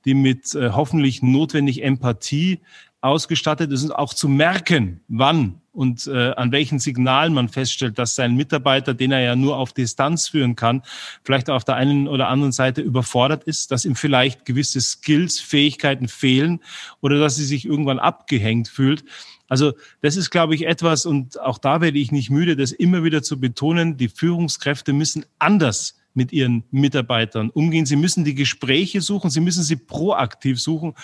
die 0.05 0.15
mit 0.15 0.55
äh, 0.55 0.71
hoffentlich 0.71 1.23
notwendig 1.23 1.83
Empathie 1.83 2.61
ausgestattet 3.01 3.71
ist 3.71 3.85
und 3.85 3.93
auch 3.93 4.13
zu 4.13 4.29
merken, 4.29 5.01
wann 5.09 5.61
und 5.73 6.09
äh, 6.09 6.33
an 6.33 6.51
welchen 6.51 6.81
Signalen 6.81 7.33
man 7.33 7.49
feststellt, 7.49 7.99
dass 7.99 8.17
sein 8.17 8.35
Mitarbeiter, 8.35 8.95
den 8.95 9.13
er 9.13 9.21
ja 9.21 9.37
nur 9.37 9.57
auf 9.57 9.73
Distanz 9.73 10.27
führen 10.27 10.57
kann, 10.57 10.83
vielleicht 11.23 11.49
auf 11.51 11.63
der 11.63 11.77
einen 11.77 12.09
oder 12.09 12.29
anderen 12.29 12.51
Seite 12.51 12.81
überfordert 12.81 13.45
ist, 13.45 13.71
dass 13.71 13.85
ihm 13.85 13.95
vielleicht 13.95 14.45
gewisse 14.45 14.81
Skills, 14.81 15.39
Fähigkeiten 15.39 16.09
fehlen 16.09 16.61
oder 17.01 17.21
dass 17.21 17.37
sie 17.37 17.45
sich 17.45 17.65
irgendwann 17.65 18.01
abgehängt 18.01 18.67
fühlt. 18.67 19.05
Also 19.49 19.73
das 20.03 20.17
ist, 20.17 20.31
glaube 20.31 20.57
ich, 20.57 20.67
etwas, 20.67 21.07
und 21.07 21.41
auch 21.41 21.59
da 21.59 21.81
werde 21.81 21.99
ich 21.99 22.11
nicht 22.11 22.31
müde, 22.31 22.57
das 22.57 22.73
immer 22.73 23.05
wieder 23.05 23.23
zu 23.23 23.39
betonen, 23.39 23.97
die 23.97 24.09
Führungskräfte 24.09 24.93
müssen 24.93 25.25
anders 25.39 25.95
mit 26.19 26.33
ihren 26.33 26.65
Mitarbeitern 26.71 27.49
umgehen. 27.49 27.87
Sie 27.87 27.97
müssen 27.97 28.25
die 28.25 28.35
Gespräche 28.35 29.01
suchen, 29.01 29.31
sie 29.31 29.41
müssen 29.41 29.63
sie 29.63 29.77
proaktiv 29.77 30.61
suchen 30.61 30.95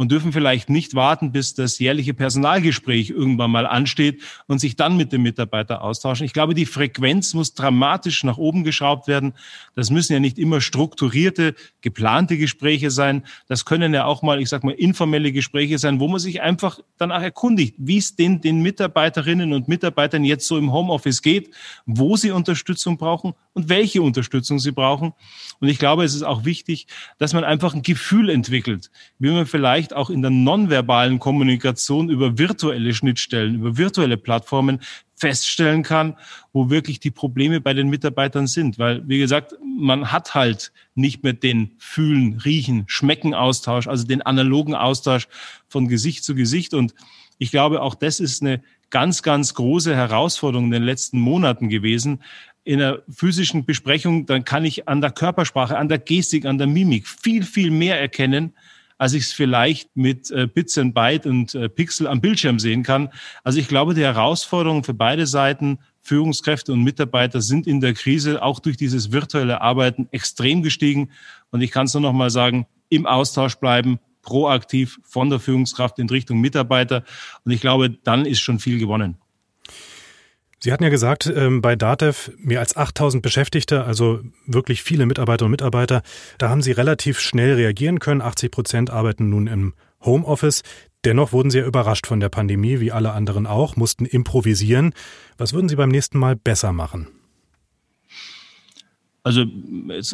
und 0.00 0.10
dürfen 0.10 0.32
vielleicht 0.32 0.70
nicht 0.70 0.94
warten, 0.94 1.30
bis 1.30 1.52
das 1.52 1.78
jährliche 1.78 2.14
Personalgespräch 2.14 3.10
irgendwann 3.10 3.50
mal 3.50 3.66
ansteht 3.66 4.22
und 4.46 4.58
sich 4.58 4.74
dann 4.74 4.96
mit 4.96 5.12
dem 5.12 5.20
Mitarbeiter 5.20 5.82
austauschen. 5.82 6.24
Ich 6.24 6.32
glaube, 6.32 6.54
die 6.54 6.64
Frequenz 6.64 7.34
muss 7.34 7.52
dramatisch 7.52 8.24
nach 8.24 8.38
oben 8.38 8.64
geschraubt 8.64 9.08
werden. 9.08 9.34
Das 9.74 9.90
müssen 9.90 10.14
ja 10.14 10.18
nicht 10.18 10.38
immer 10.38 10.62
strukturierte, 10.62 11.54
geplante 11.82 12.38
Gespräche 12.38 12.90
sein. 12.90 13.26
Das 13.46 13.66
können 13.66 13.92
ja 13.92 14.06
auch 14.06 14.22
mal, 14.22 14.40
ich 14.40 14.48
sag 14.48 14.64
mal, 14.64 14.72
informelle 14.72 15.32
Gespräche 15.32 15.78
sein, 15.78 16.00
wo 16.00 16.08
man 16.08 16.18
sich 16.18 16.40
einfach 16.40 16.80
danach 16.96 17.20
erkundigt, 17.20 17.74
wie 17.76 17.98
es 17.98 18.16
den, 18.16 18.40
den 18.40 18.62
Mitarbeiterinnen 18.62 19.52
und 19.52 19.68
Mitarbeitern 19.68 20.24
jetzt 20.24 20.46
so 20.46 20.56
im 20.56 20.72
Homeoffice 20.72 21.20
geht, 21.20 21.54
wo 21.84 22.16
sie 22.16 22.30
Unterstützung 22.30 22.96
brauchen 22.96 23.34
und 23.52 23.68
welche 23.68 24.00
Unterstützung 24.00 24.60
sie 24.60 24.72
brauchen. 24.72 25.12
Und 25.60 25.68
ich 25.68 25.78
glaube, 25.78 26.04
es 26.04 26.14
ist 26.14 26.22
auch 26.22 26.46
wichtig, 26.46 26.86
dass 27.18 27.34
man 27.34 27.44
einfach 27.44 27.74
ein 27.74 27.82
Gefühl 27.82 28.30
entwickelt, 28.30 28.90
wie 29.18 29.30
man 29.30 29.44
vielleicht 29.44 29.89
vielleicht 29.90 29.94
auch 29.94 30.10
in 30.10 30.22
der 30.22 30.30
nonverbalen 30.30 31.18
Kommunikation 31.18 32.10
über 32.10 32.38
virtuelle 32.38 32.94
Schnittstellen, 32.94 33.56
über 33.56 33.76
virtuelle 33.76 34.16
Plattformen 34.16 34.80
feststellen 35.16 35.82
kann, 35.82 36.16
wo 36.52 36.70
wirklich 36.70 37.00
die 37.00 37.10
Probleme 37.10 37.60
bei 37.60 37.74
den 37.74 37.90
Mitarbeitern 37.90 38.46
sind. 38.46 38.78
Weil, 38.78 39.06
wie 39.06 39.18
gesagt, 39.18 39.54
man 39.62 40.12
hat 40.12 40.34
halt 40.34 40.72
nicht 40.94 41.22
mehr 41.22 41.34
den 41.34 41.72
Fühlen, 41.78 42.40
Riechen, 42.44 42.84
Schmecken 42.86 43.34
Austausch, 43.34 43.86
also 43.86 44.06
den 44.06 44.22
analogen 44.22 44.74
Austausch 44.74 45.28
von 45.68 45.88
Gesicht 45.88 46.24
zu 46.24 46.34
Gesicht. 46.34 46.72
Und 46.72 46.94
ich 47.38 47.50
glaube, 47.50 47.82
auch 47.82 47.94
das 47.94 48.20
ist 48.20 48.42
eine 48.42 48.62
ganz, 48.90 49.22
ganz 49.22 49.54
große 49.54 49.94
Herausforderung 49.94 50.66
in 50.66 50.72
den 50.72 50.84
letzten 50.84 51.20
Monaten 51.20 51.68
gewesen. 51.68 52.22
In 52.64 52.80
einer 52.80 52.98
physischen 53.08 53.64
Besprechung, 53.64 54.26
dann 54.26 54.44
kann 54.44 54.64
ich 54.64 54.88
an 54.88 55.00
der 55.00 55.10
Körpersprache, 55.10 55.76
an 55.76 55.88
der 55.88 55.98
Gestik, 55.98 56.44
an 56.44 56.58
der 56.58 56.66
Mimik 56.66 57.06
viel, 57.08 57.42
viel 57.42 57.70
mehr 57.70 58.00
erkennen, 58.00 58.54
als 59.00 59.14
ich 59.14 59.22
es 59.22 59.32
vielleicht 59.32 59.96
mit 59.96 60.30
äh, 60.30 60.46
Bits 60.46 60.76
and 60.76 60.92
Byte 60.92 61.24
und 61.26 61.54
äh, 61.54 61.70
Pixel 61.70 62.06
am 62.06 62.20
Bildschirm 62.20 62.58
sehen 62.58 62.82
kann. 62.82 63.08
Also 63.42 63.58
ich 63.58 63.66
glaube, 63.66 63.94
die 63.94 64.02
Herausforderungen 64.02 64.84
für 64.84 64.92
beide 64.92 65.26
Seiten, 65.26 65.78
Führungskräfte 66.02 66.74
und 66.74 66.84
Mitarbeiter 66.84 67.40
sind 67.40 67.66
in 67.66 67.80
der 67.80 67.94
Krise 67.94 68.42
auch 68.42 68.60
durch 68.60 68.76
dieses 68.76 69.10
virtuelle 69.10 69.62
Arbeiten 69.62 70.06
extrem 70.10 70.62
gestiegen. 70.62 71.12
Und 71.50 71.62
ich 71.62 71.70
kann 71.70 71.86
es 71.86 71.94
nur 71.94 72.02
noch 72.02 72.12
mal 72.12 72.28
sagen, 72.28 72.66
im 72.90 73.06
Austausch 73.06 73.54
bleiben, 73.54 74.00
proaktiv 74.20 75.00
von 75.02 75.30
der 75.30 75.40
Führungskraft 75.40 75.98
in 75.98 76.10
Richtung 76.10 76.38
Mitarbeiter. 76.38 77.02
Und 77.46 77.52
ich 77.52 77.62
glaube, 77.62 77.88
dann 77.88 78.26
ist 78.26 78.40
schon 78.40 78.58
viel 78.58 78.78
gewonnen. 78.78 79.16
Sie 80.62 80.72
hatten 80.72 80.82
ja 80.84 80.90
gesagt, 80.90 81.26
ähm, 81.34 81.62
bei 81.62 81.74
DATEV 81.74 82.32
mehr 82.38 82.60
als 82.60 82.76
8000 82.76 83.22
Beschäftigte, 83.22 83.84
also 83.84 84.20
wirklich 84.46 84.82
viele 84.82 85.06
Mitarbeiter 85.06 85.46
und 85.46 85.50
Mitarbeiter. 85.50 86.02
Da 86.36 86.50
haben 86.50 86.60
Sie 86.60 86.72
relativ 86.72 87.18
schnell 87.18 87.54
reagieren 87.54 87.98
können. 87.98 88.20
80 88.20 88.50
Prozent 88.50 88.90
arbeiten 88.90 89.30
nun 89.30 89.46
im 89.46 89.72
Homeoffice. 90.04 90.62
Dennoch 91.06 91.32
wurden 91.32 91.50
Sie 91.50 91.58
ja 91.58 91.64
überrascht 91.64 92.06
von 92.06 92.20
der 92.20 92.28
Pandemie, 92.28 92.78
wie 92.80 92.92
alle 92.92 93.12
anderen 93.12 93.46
auch, 93.46 93.76
mussten 93.76 94.04
improvisieren. 94.04 94.92
Was 95.38 95.54
würden 95.54 95.70
Sie 95.70 95.76
beim 95.76 95.88
nächsten 95.88 96.18
Mal 96.18 96.36
besser 96.36 96.74
machen? 96.74 97.08
Also 99.22 99.44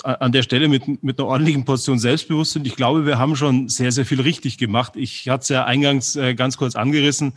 an 0.02 0.32
der 0.32 0.42
Stelle 0.42 0.68
mit, 0.68 1.02
mit 1.02 1.18
einer 1.18 1.28
ordentlichen 1.28 1.64
Portion 1.64 1.98
Selbstbewusstsein. 1.98 2.64
Ich 2.64 2.74
glaube, 2.74 3.06
wir 3.06 3.18
haben 3.18 3.36
schon 3.36 3.68
sehr, 3.68 3.92
sehr 3.92 4.04
viel 4.04 4.20
richtig 4.20 4.58
gemacht. 4.58 4.94
Ich 4.96 5.28
hatte 5.28 5.42
es 5.42 5.48
ja 5.48 5.64
eingangs 5.64 6.16
äh, 6.16 6.34
ganz 6.34 6.56
kurz 6.56 6.74
angerissen 6.74 7.32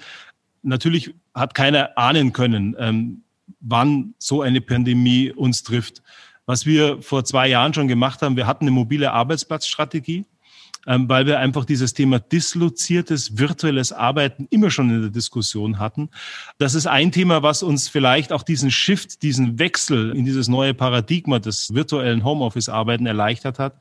natürlich 0.61 1.13
hat 1.33 1.53
keiner 1.53 1.97
ahnen 1.97 2.33
können, 2.33 2.75
ähm, 2.79 3.23
wann 3.59 4.13
so 4.17 4.41
eine 4.41 4.61
Pandemie 4.61 5.31
uns 5.31 5.63
trifft. 5.63 6.01
Was 6.45 6.65
wir 6.65 7.01
vor 7.01 7.23
zwei 7.25 7.47
Jahren 7.47 7.73
schon 7.73 7.87
gemacht 7.87 8.21
haben, 8.21 8.35
wir 8.35 8.47
hatten 8.47 8.65
eine 8.65 8.71
mobile 8.71 9.11
Arbeitsplatzstrategie, 9.11 10.25
ähm, 10.87 11.07
weil 11.07 11.25
wir 11.27 11.39
einfach 11.39 11.65
dieses 11.65 11.93
Thema 11.93 12.19
disloziertes 12.19 13.37
virtuelles 13.37 13.91
Arbeiten 13.91 14.47
immer 14.49 14.71
schon 14.71 14.89
in 14.89 15.01
der 15.01 15.11
Diskussion 15.11 15.77
hatten. 15.77 16.09
Das 16.57 16.73
ist 16.73 16.87
ein 16.87 17.11
Thema, 17.11 17.43
was 17.43 17.61
uns 17.61 17.87
vielleicht 17.87 18.31
auch 18.31 18.43
diesen 18.43 18.71
Shift, 18.71 19.21
diesen 19.21 19.59
Wechsel 19.59 20.15
in 20.15 20.25
dieses 20.25 20.47
neue 20.47 20.73
Paradigma 20.73 21.39
des 21.39 21.73
virtuellen 21.73 22.23
Homeoffice-Arbeiten 22.23 23.05
erleichtert 23.05 23.59
hat. 23.59 23.75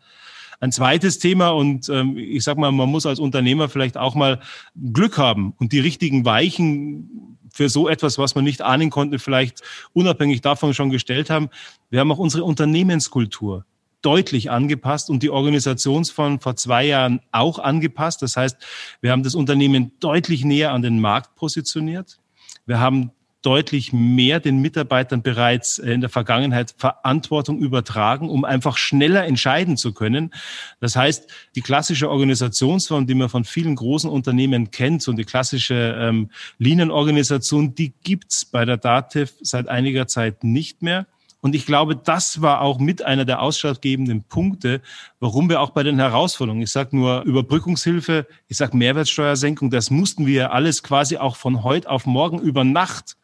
Ein 0.60 0.72
zweites 0.72 1.18
Thema 1.18 1.50
und 1.50 1.88
ähm, 1.88 2.16
ich 2.16 2.42
sage 2.42 2.60
mal, 2.60 2.72
man 2.72 2.88
muss 2.88 3.06
als 3.06 3.20
Unternehmer 3.20 3.68
vielleicht 3.68 3.96
auch 3.96 4.14
mal 4.14 4.40
Glück 4.74 5.16
haben 5.16 5.54
und 5.58 5.72
die 5.72 5.80
richtigen 5.80 6.24
Weichen 6.24 7.38
für 7.52 7.68
so 7.68 7.88
etwas, 7.88 8.18
was 8.18 8.34
man 8.34 8.44
nicht 8.44 8.62
ahnen 8.62 8.90
konnte, 8.90 9.18
vielleicht 9.18 9.62
unabhängig 9.92 10.40
davon 10.40 10.74
schon 10.74 10.90
gestellt 10.90 11.30
haben. 11.30 11.48
Wir 11.90 12.00
haben 12.00 12.10
auch 12.12 12.18
unsere 12.18 12.44
Unternehmenskultur 12.44 13.64
deutlich 14.02 14.50
angepasst 14.50 15.10
und 15.10 15.22
die 15.22 15.30
Organisationsform 15.30 16.40
vor 16.40 16.56
zwei 16.56 16.86
Jahren 16.86 17.20
auch 17.32 17.58
angepasst. 17.58 18.22
Das 18.22 18.36
heißt, 18.36 18.56
wir 19.00 19.10
haben 19.12 19.22
das 19.22 19.34
Unternehmen 19.34 19.92
deutlich 20.00 20.44
näher 20.44 20.72
an 20.72 20.82
den 20.82 21.00
Markt 21.00 21.34
positioniert. 21.34 22.18
Wir 22.66 22.80
haben 22.80 23.10
deutlich 23.42 23.92
mehr 23.92 24.40
den 24.40 24.59
Mitarbeitern 24.59 25.23
bereits 25.23 25.78
äh, 25.78 25.92
in 25.92 26.00
der 26.00 26.11
Vergangenheit 26.11 26.75
Verantwortung 26.76 27.59
übertragen, 27.59 28.28
um 28.28 28.45
einfach 28.45 28.76
schneller 28.76 29.25
entscheiden 29.25 29.76
zu 29.76 29.92
können. 29.92 30.33
Das 30.80 30.97
heißt, 30.97 31.30
die 31.54 31.62
klassische 31.62 32.11
Organisationsform, 32.11 33.07
die 33.07 33.14
man 33.14 33.28
von 33.28 33.45
vielen 33.45 33.76
großen 33.76 34.11
Unternehmen 34.11 34.71
kennt, 34.71 35.07
und 35.09 35.16
die 35.16 35.25
klassische 35.25 35.97
ähm, 35.99 36.30
Linienorganisation, 36.59 37.75
die 37.75 37.92
gibt's 38.02 38.45
bei 38.45 38.64
der 38.64 38.76
DATEV 38.76 39.33
seit 39.40 39.68
einiger 39.68 40.07
Zeit 40.09 40.42
nicht 40.42 40.83
mehr. 40.83 41.07
Und 41.40 41.54
ich 41.54 41.66
glaube, 41.66 41.95
das 41.95 42.42
war 42.42 42.62
auch 42.62 42.80
mit 42.80 43.02
einer 43.02 43.25
der 43.25 43.40
ausschlaggebenden 43.40 44.25
Punkte, 44.25 44.80
warum 45.21 45.49
wir 45.49 45.61
auch 45.61 45.71
bei 45.71 45.85
den 45.85 45.99
Herausforderungen, 45.99 46.62
ich 46.62 46.71
sage 46.71 46.97
nur 46.97 47.23
Überbrückungshilfe, 47.23 48.26
ich 48.49 48.57
sage 48.57 48.76
Mehrwertsteuersenkung, 48.76 49.71
das 49.71 49.90
mussten 49.90 50.26
wir 50.26 50.52
alles 50.52 50.83
quasi 50.83 51.16
auch 51.16 51.37
von 51.37 51.62
heute 51.62 51.88
auf 51.88 52.07
morgen 52.07 52.40
über 52.40 52.64
Nacht 52.64 53.16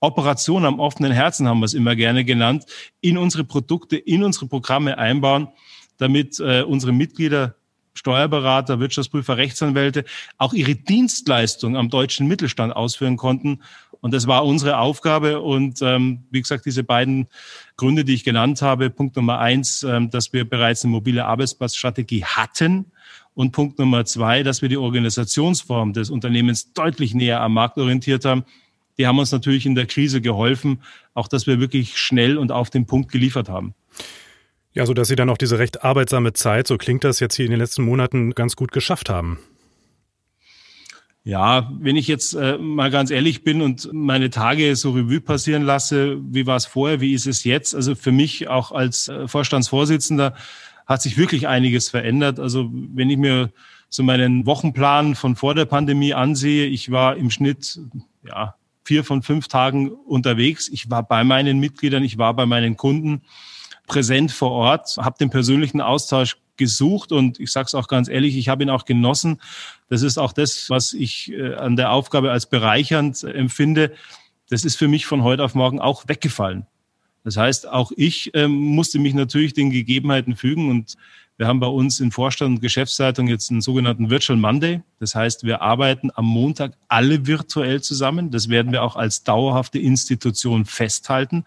Operation 0.00 0.64
am 0.64 0.78
offenen 0.78 1.12
Herzen 1.12 1.48
haben 1.48 1.60
wir 1.60 1.66
es 1.66 1.74
immer 1.74 1.96
gerne 1.96 2.24
genannt, 2.24 2.64
in 3.00 3.18
unsere 3.18 3.44
Produkte, 3.44 3.96
in 3.96 4.22
unsere 4.22 4.46
Programme 4.46 4.98
einbauen, 4.98 5.48
damit 5.96 6.38
äh, 6.38 6.62
unsere 6.62 6.92
Mitglieder, 6.92 7.56
Steuerberater, 7.94 8.78
Wirtschaftsprüfer, 8.78 9.36
Rechtsanwälte 9.36 10.04
auch 10.36 10.52
ihre 10.52 10.76
Dienstleistung 10.76 11.76
am 11.76 11.90
deutschen 11.90 12.28
Mittelstand 12.28 12.74
ausführen 12.76 13.16
konnten. 13.16 13.62
Und 14.00 14.14
das 14.14 14.28
war 14.28 14.46
unsere 14.46 14.78
Aufgabe. 14.78 15.40
Und 15.40 15.82
ähm, 15.82 16.22
wie 16.30 16.40
gesagt, 16.40 16.64
diese 16.64 16.84
beiden 16.84 17.26
Gründe, 17.76 18.04
die 18.04 18.14
ich 18.14 18.22
genannt 18.22 18.62
habe, 18.62 18.90
Punkt 18.90 19.16
Nummer 19.16 19.40
eins, 19.40 19.82
ähm, 19.82 20.10
dass 20.10 20.32
wir 20.32 20.48
bereits 20.48 20.84
eine 20.84 20.92
mobile 20.92 21.24
Arbeitsplatzstrategie 21.24 22.24
hatten. 22.24 22.92
Und 23.34 23.50
Punkt 23.50 23.80
Nummer 23.80 24.04
zwei, 24.04 24.44
dass 24.44 24.62
wir 24.62 24.68
die 24.68 24.76
Organisationsform 24.76 25.92
des 25.92 26.10
Unternehmens 26.10 26.72
deutlich 26.72 27.14
näher 27.14 27.40
am 27.40 27.54
Markt 27.54 27.78
orientiert 27.78 28.24
haben 28.24 28.44
die 28.98 29.06
haben 29.06 29.18
uns 29.18 29.32
natürlich 29.32 29.64
in 29.64 29.74
der 29.74 29.86
Krise 29.86 30.20
geholfen, 30.20 30.82
auch 31.14 31.28
dass 31.28 31.46
wir 31.46 31.60
wirklich 31.60 31.96
schnell 31.96 32.36
und 32.36 32.52
auf 32.52 32.70
den 32.70 32.86
Punkt 32.86 33.10
geliefert 33.12 33.48
haben. 33.48 33.74
Ja, 34.72 34.86
so 34.86 34.94
dass 34.94 35.08
Sie 35.08 35.16
dann 35.16 35.30
auch 35.30 35.38
diese 35.38 35.58
recht 35.58 35.84
arbeitsame 35.84 36.32
Zeit, 36.32 36.66
so 36.66 36.76
klingt 36.76 37.04
das 37.04 37.20
jetzt 37.20 37.36
hier 37.36 37.46
in 37.46 37.50
den 37.50 37.60
letzten 37.60 37.82
Monaten, 37.82 38.34
ganz 38.34 38.54
gut 38.54 38.72
geschafft 38.72 39.08
haben. 39.08 39.38
Ja, 41.24 41.70
wenn 41.78 41.96
ich 41.96 42.08
jetzt 42.08 42.34
äh, 42.34 42.56
mal 42.58 42.90
ganz 42.90 43.10
ehrlich 43.10 43.44
bin 43.44 43.60
und 43.60 43.90
meine 43.92 44.30
Tage 44.30 44.74
so 44.76 44.92
Revue 44.92 45.20
passieren 45.20 45.62
lasse, 45.62 46.16
wie 46.22 46.46
war 46.46 46.56
es 46.56 46.64
vorher, 46.64 47.00
wie 47.00 47.12
ist 47.12 47.26
es 47.26 47.44
jetzt? 47.44 47.74
Also 47.74 47.94
für 47.94 48.12
mich 48.12 48.48
auch 48.48 48.72
als 48.72 49.08
äh, 49.08 49.28
Vorstandsvorsitzender 49.28 50.34
hat 50.86 51.02
sich 51.02 51.18
wirklich 51.18 51.46
einiges 51.46 51.90
verändert. 51.90 52.40
Also 52.40 52.70
wenn 52.72 53.10
ich 53.10 53.18
mir 53.18 53.50
so 53.90 54.02
meinen 54.02 54.46
Wochenplan 54.46 55.14
von 55.14 55.36
vor 55.36 55.54
der 55.54 55.66
Pandemie 55.66 56.14
ansehe, 56.14 56.66
ich 56.66 56.90
war 56.90 57.16
im 57.16 57.30
Schnitt 57.30 57.78
ja 58.26 58.54
vier 58.88 59.04
von 59.04 59.22
fünf 59.22 59.48
Tagen 59.48 59.90
unterwegs. 59.90 60.66
Ich 60.72 60.88
war 60.88 61.02
bei 61.02 61.22
meinen 61.22 61.60
Mitgliedern, 61.60 62.02
ich 62.02 62.16
war 62.16 62.32
bei 62.32 62.46
meinen 62.46 62.78
Kunden 62.78 63.20
präsent 63.86 64.32
vor 64.32 64.50
Ort, 64.50 64.96
habe 64.96 65.18
den 65.20 65.28
persönlichen 65.28 65.82
Austausch 65.82 66.38
gesucht 66.56 67.12
und 67.12 67.38
ich 67.38 67.52
sage 67.52 67.66
es 67.66 67.74
auch 67.74 67.86
ganz 67.86 68.08
ehrlich, 68.08 68.34
ich 68.34 68.48
habe 68.48 68.62
ihn 68.62 68.70
auch 68.70 68.86
genossen. 68.86 69.42
Das 69.90 70.00
ist 70.00 70.16
auch 70.16 70.32
das, 70.32 70.70
was 70.70 70.94
ich 70.94 71.30
äh, 71.32 71.54
an 71.54 71.76
der 71.76 71.92
Aufgabe 71.92 72.32
als 72.32 72.46
bereichernd 72.46 73.22
empfinde. 73.24 73.92
Das 74.48 74.64
ist 74.64 74.76
für 74.76 74.88
mich 74.88 75.04
von 75.04 75.22
heute 75.22 75.44
auf 75.44 75.54
morgen 75.54 75.80
auch 75.80 76.08
weggefallen. 76.08 76.66
Das 77.24 77.36
heißt, 77.36 77.68
auch 77.68 77.92
ich 77.94 78.30
ähm, 78.32 78.52
musste 78.52 78.98
mich 78.98 79.12
natürlich 79.12 79.52
den 79.52 79.68
Gegebenheiten 79.68 80.34
fügen 80.34 80.70
und 80.70 80.96
Wir 81.38 81.46
haben 81.46 81.60
bei 81.60 81.68
uns 81.68 82.00
in 82.00 82.10
Vorstand 82.10 82.56
und 82.56 82.60
Geschäftsleitung 82.60 83.28
jetzt 83.28 83.52
einen 83.52 83.60
sogenannten 83.60 84.10
Virtual 84.10 84.36
Monday. 84.36 84.82
Das 84.98 85.14
heißt, 85.14 85.44
wir 85.44 85.62
arbeiten 85.62 86.10
am 86.16 86.24
Montag 86.24 86.72
alle 86.88 87.28
virtuell 87.28 87.80
zusammen. 87.80 88.32
Das 88.32 88.48
werden 88.48 88.72
wir 88.72 88.82
auch 88.82 88.96
als 88.96 89.22
dauerhafte 89.22 89.78
Institution 89.78 90.64
festhalten. 90.64 91.44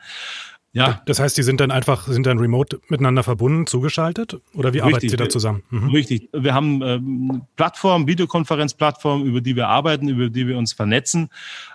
Ja. 0.73 1.01
Das 1.05 1.19
heißt, 1.19 1.37
die 1.37 1.43
sind 1.43 1.59
dann 1.59 1.69
einfach, 1.69 2.07
sind 2.07 2.25
dann 2.25 2.39
remote 2.39 2.79
miteinander 2.87 3.23
verbunden, 3.23 3.67
zugeschaltet? 3.67 4.39
Oder 4.53 4.73
wie 4.73 4.77
Richtig. 4.77 4.83
arbeiten 4.83 5.09
Sie 5.09 5.17
da 5.17 5.29
zusammen? 5.29 5.63
Mhm. 5.69 5.89
Richtig. 5.89 6.29
Wir 6.31 6.53
haben 6.53 6.81
ähm, 6.81 7.41
Plattformen, 7.57 8.07
Videokonferenzplattformen, 8.07 9.27
über 9.27 9.41
die 9.41 9.57
wir 9.57 9.67
arbeiten, 9.67 10.07
über 10.07 10.29
die 10.29 10.47
wir 10.47 10.57
uns 10.57 10.71
vernetzen. 10.71 11.29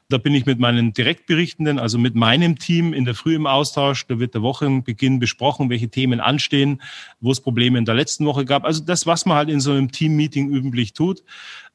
Da 0.09 0.17
bin 0.19 0.35
ich 0.35 0.47
mit 0.47 0.61
meinen 0.61 0.95
Direktberichtenden, 0.95 1.79
also 1.79 1.99
mit 1.99 2.15
meinem 2.15 2.59
Team 2.59 2.95
in 2.95 3.05
der 3.05 3.15
Früh 3.15 3.35
im 3.35 3.47
Austausch. 3.47 4.07
Da 4.07 4.19
wird 4.19 4.35
der 4.35 4.43
Wochenbeginn 4.43 5.19
besprochen, 5.19 5.69
welche 5.69 5.89
Themen 5.89 6.21
anstehen, 6.21 6.81
wo 7.21 7.33
es 7.33 7.41
Probleme 7.41 7.79
in 7.79 7.85
der 7.85 7.97
letzten 7.97 8.25
Woche 8.25 8.47
gab. 8.47 8.65
Also 8.65 8.83
das, 8.83 9.07
was 9.07 9.27
man 9.27 9.37
halt 9.37 9.51
in 9.51 9.61
so 9.61 9.73
einem 9.73 9.91
Team-Meeting 9.91 10.49
üblich 10.49 10.95
tut. 10.95 11.23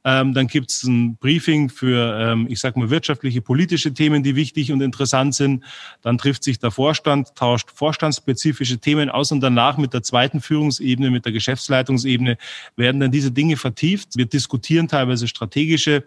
Ähm, 0.04 0.34
dann 0.34 0.48
gibt 0.48 0.72
es 0.72 0.84
ein 0.84 1.18
Briefing 1.18 1.70
für, 1.70 2.18
ähm, 2.20 2.48
ich 2.50 2.60
sage 2.60 2.80
mal, 2.80 2.90
wirtschaftliche, 2.90 3.42
politische 3.42 3.94
Themen, 3.94 4.24
die 4.24 4.36
wichtig 4.36 4.72
und 4.72 4.82
interessant 4.82 5.36
sind. 5.36 5.64
Dann 6.02 6.18
trifft 6.18 6.44
sich 6.44 6.58
der 6.60 6.72
Vorstand, 6.72 7.36
tauscht 7.36 7.70
vorstandsspezifische 7.72 8.80
Themen 8.80 9.10
aus 9.10 9.32
und 9.32 9.42
danach 9.42 9.78
mit 9.78 9.94
der 9.94 10.02
zweiten 10.02 10.42
Führungsebene, 10.42 11.12
mit 11.12 11.26
der 11.26 11.32
Geschäftsleitungsebene 11.32 12.38
werden 12.76 13.00
dann 13.00 13.12
diese 13.12 13.32
Dinge 13.32 13.58
vertieft. 13.58 14.18
Wir 14.18 14.26
diskutieren 14.26 14.88
teilweise 14.88 15.28
strategische, 15.28 16.04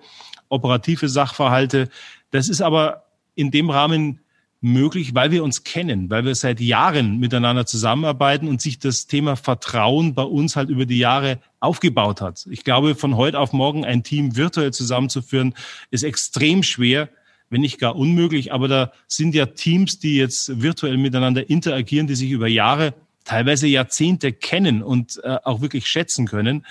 operative 0.48 1.08
Sachverhalte. 1.08 1.88
Das 2.30 2.48
ist 2.48 2.62
aber 2.62 3.04
in 3.36 3.50
dem 3.50 3.70
Rahmen 3.70 4.20
möglich, 4.64 5.14
weil 5.14 5.30
wir 5.30 5.44
uns 5.44 5.62
kennen, 5.62 6.08
weil 6.08 6.24
wir 6.24 6.34
seit 6.34 6.58
Jahren 6.58 7.18
miteinander 7.20 7.66
zusammenarbeiten 7.66 8.48
und 8.48 8.62
sich 8.62 8.78
das 8.78 9.06
Thema 9.06 9.36
Vertrauen 9.36 10.14
bei 10.14 10.22
uns 10.22 10.56
halt 10.56 10.70
über 10.70 10.86
die 10.86 10.96
Jahre 10.96 11.38
aufgebaut 11.60 12.22
hat. 12.22 12.46
Ich 12.50 12.64
glaube, 12.64 12.94
von 12.94 13.16
heute 13.16 13.38
auf 13.38 13.52
morgen 13.52 13.84
ein 13.84 14.02
Team 14.02 14.36
virtuell 14.36 14.72
zusammenzuführen, 14.72 15.54
ist 15.90 16.02
extrem 16.02 16.62
schwer, 16.62 17.10
wenn 17.50 17.60
nicht 17.60 17.78
gar 17.78 17.94
unmöglich. 17.94 18.54
Aber 18.54 18.66
da 18.66 18.92
sind 19.06 19.34
ja 19.34 19.44
Teams, 19.44 19.98
die 19.98 20.16
jetzt 20.16 20.62
virtuell 20.62 20.96
miteinander 20.96 21.50
interagieren, 21.50 22.06
die 22.06 22.14
sich 22.14 22.30
über 22.30 22.48
Jahre, 22.48 22.94
teilweise 23.24 23.66
Jahrzehnte 23.66 24.32
kennen 24.32 24.82
und 24.82 25.20
äh, 25.24 25.36
auch 25.44 25.60
wirklich 25.60 25.86
schätzen 25.86 26.26
können. 26.26 26.64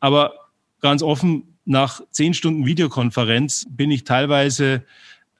Aber 0.00 0.34
ganz 0.80 1.00
offen, 1.02 1.58
nach 1.64 2.00
zehn 2.10 2.34
Stunden 2.34 2.66
Videokonferenz 2.66 3.66
bin 3.70 3.92
ich 3.92 4.02
teilweise 4.02 4.82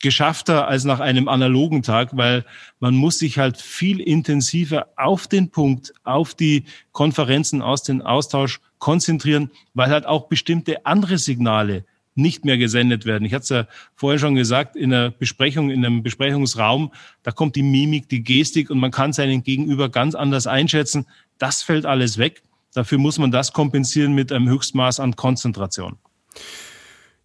geschaffter 0.00 0.66
als 0.66 0.84
nach 0.84 1.00
einem 1.00 1.28
analogen 1.28 1.82
Tag, 1.82 2.16
weil 2.16 2.44
man 2.80 2.94
muss 2.94 3.18
sich 3.18 3.38
halt 3.38 3.58
viel 3.58 4.00
intensiver 4.00 4.88
auf 4.96 5.28
den 5.28 5.50
Punkt, 5.50 5.92
auf 6.04 6.34
die 6.34 6.64
Konferenzen 6.92 7.62
aus 7.62 7.82
dem 7.82 8.02
Austausch 8.02 8.60
konzentrieren, 8.78 9.50
weil 9.74 9.90
halt 9.90 10.06
auch 10.06 10.28
bestimmte 10.28 10.86
andere 10.86 11.18
Signale 11.18 11.84
nicht 12.14 12.44
mehr 12.44 12.58
gesendet 12.58 13.06
werden. 13.06 13.24
Ich 13.24 13.34
hatte 13.34 13.42
es 13.42 13.48
ja 13.50 13.66
vorher 13.94 14.18
schon 14.18 14.34
gesagt, 14.34 14.74
in 14.74 14.92
einer 14.92 15.10
Besprechung, 15.10 15.70
in 15.70 15.84
einem 15.84 16.02
Besprechungsraum, 16.02 16.92
da 17.22 17.30
kommt 17.30 17.56
die 17.56 17.62
Mimik, 17.62 18.08
die 18.08 18.22
Gestik 18.22 18.70
und 18.70 18.78
man 18.78 18.90
kann 18.90 19.12
seinen 19.12 19.42
Gegenüber 19.42 19.88
ganz 19.88 20.14
anders 20.14 20.46
einschätzen. 20.46 21.06
Das 21.38 21.62
fällt 21.62 21.86
alles 21.86 22.18
weg. 22.18 22.42
Dafür 22.74 22.98
muss 22.98 23.18
man 23.18 23.30
das 23.30 23.52
kompensieren 23.52 24.14
mit 24.14 24.32
einem 24.32 24.48
Höchstmaß 24.48 25.00
an 25.00 25.16
Konzentration. 25.16 25.98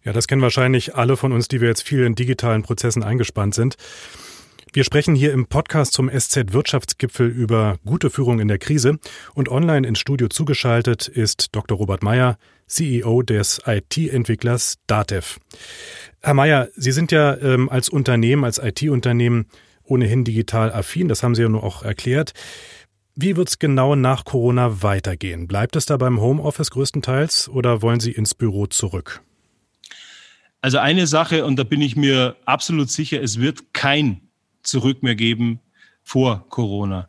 Ja, 0.06 0.12
das 0.12 0.28
kennen 0.28 0.40
wahrscheinlich 0.40 0.94
alle 0.94 1.16
von 1.16 1.32
uns, 1.32 1.48
die 1.48 1.60
wir 1.60 1.66
jetzt 1.66 1.82
viel 1.82 2.04
in 2.04 2.14
digitalen 2.14 2.62
Prozessen 2.62 3.02
eingespannt 3.02 3.56
sind. 3.56 3.74
Wir 4.72 4.84
sprechen 4.84 5.16
hier 5.16 5.32
im 5.32 5.46
Podcast 5.46 5.94
zum 5.94 6.08
SZ 6.08 6.52
Wirtschaftsgipfel 6.52 7.26
über 7.26 7.78
gute 7.84 8.08
Führung 8.08 8.38
in 8.38 8.46
der 8.46 8.58
Krise 8.58 9.00
und 9.34 9.48
online 9.48 9.84
ins 9.84 9.98
Studio 9.98 10.28
zugeschaltet 10.28 11.08
ist 11.08 11.56
Dr. 11.56 11.76
Robert 11.76 12.04
Meyer, 12.04 12.38
CEO 12.68 13.22
des 13.22 13.60
IT-Entwicklers 13.66 14.76
Datev. 14.86 15.40
Herr 16.20 16.34
Meyer, 16.34 16.68
Sie 16.76 16.92
sind 16.92 17.10
ja 17.10 17.36
ähm, 17.38 17.68
als 17.68 17.88
Unternehmen, 17.88 18.44
als 18.44 18.58
IT-Unternehmen 18.58 19.46
ohnehin 19.82 20.22
digital 20.22 20.72
affin, 20.72 21.08
das 21.08 21.24
haben 21.24 21.34
Sie 21.34 21.42
ja 21.42 21.48
nur 21.48 21.64
auch 21.64 21.82
erklärt. 21.82 22.32
Wie 23.16 23.36
wird 23.36 23.48
es 23.48 23.58
genau 23.58 23.96
nach 23.96 24.24
Corona 24.24 24.84
weitergehen? 24.84 25.48
Bleibt 25.48 25.74
es 25.74 25.86
da 25.86 25.96
beim 25.96 26.20
Homeoffice 26.20 26.70
größtenteils 26.70 27.48
oder 27.48 27.82
wollen 27.82 27.98
Sie 27.98 28.12
ins 28.12 28.36
Büro 28.36 28.66
zurück? 28.66 29.22
Also 30.60 30.78
eine 30.78 31.06
Sache, 31.06 31.44
und 31.44 31.56
da 31.56 31.64
bin 31.64 31.80
ich 31.80 31.96
mir 31.96 32.36
absolut 32.44 32.90
sicher, 32.90 33.22
es 33.22 33.40
wird 33.40 33.72
kein 33.72 34.20
Zurück 34.62 35.02
mehr 35.02 35.14
geben 35.14 35.60
vor 36.02 36.48
Corona. 36.48 37.06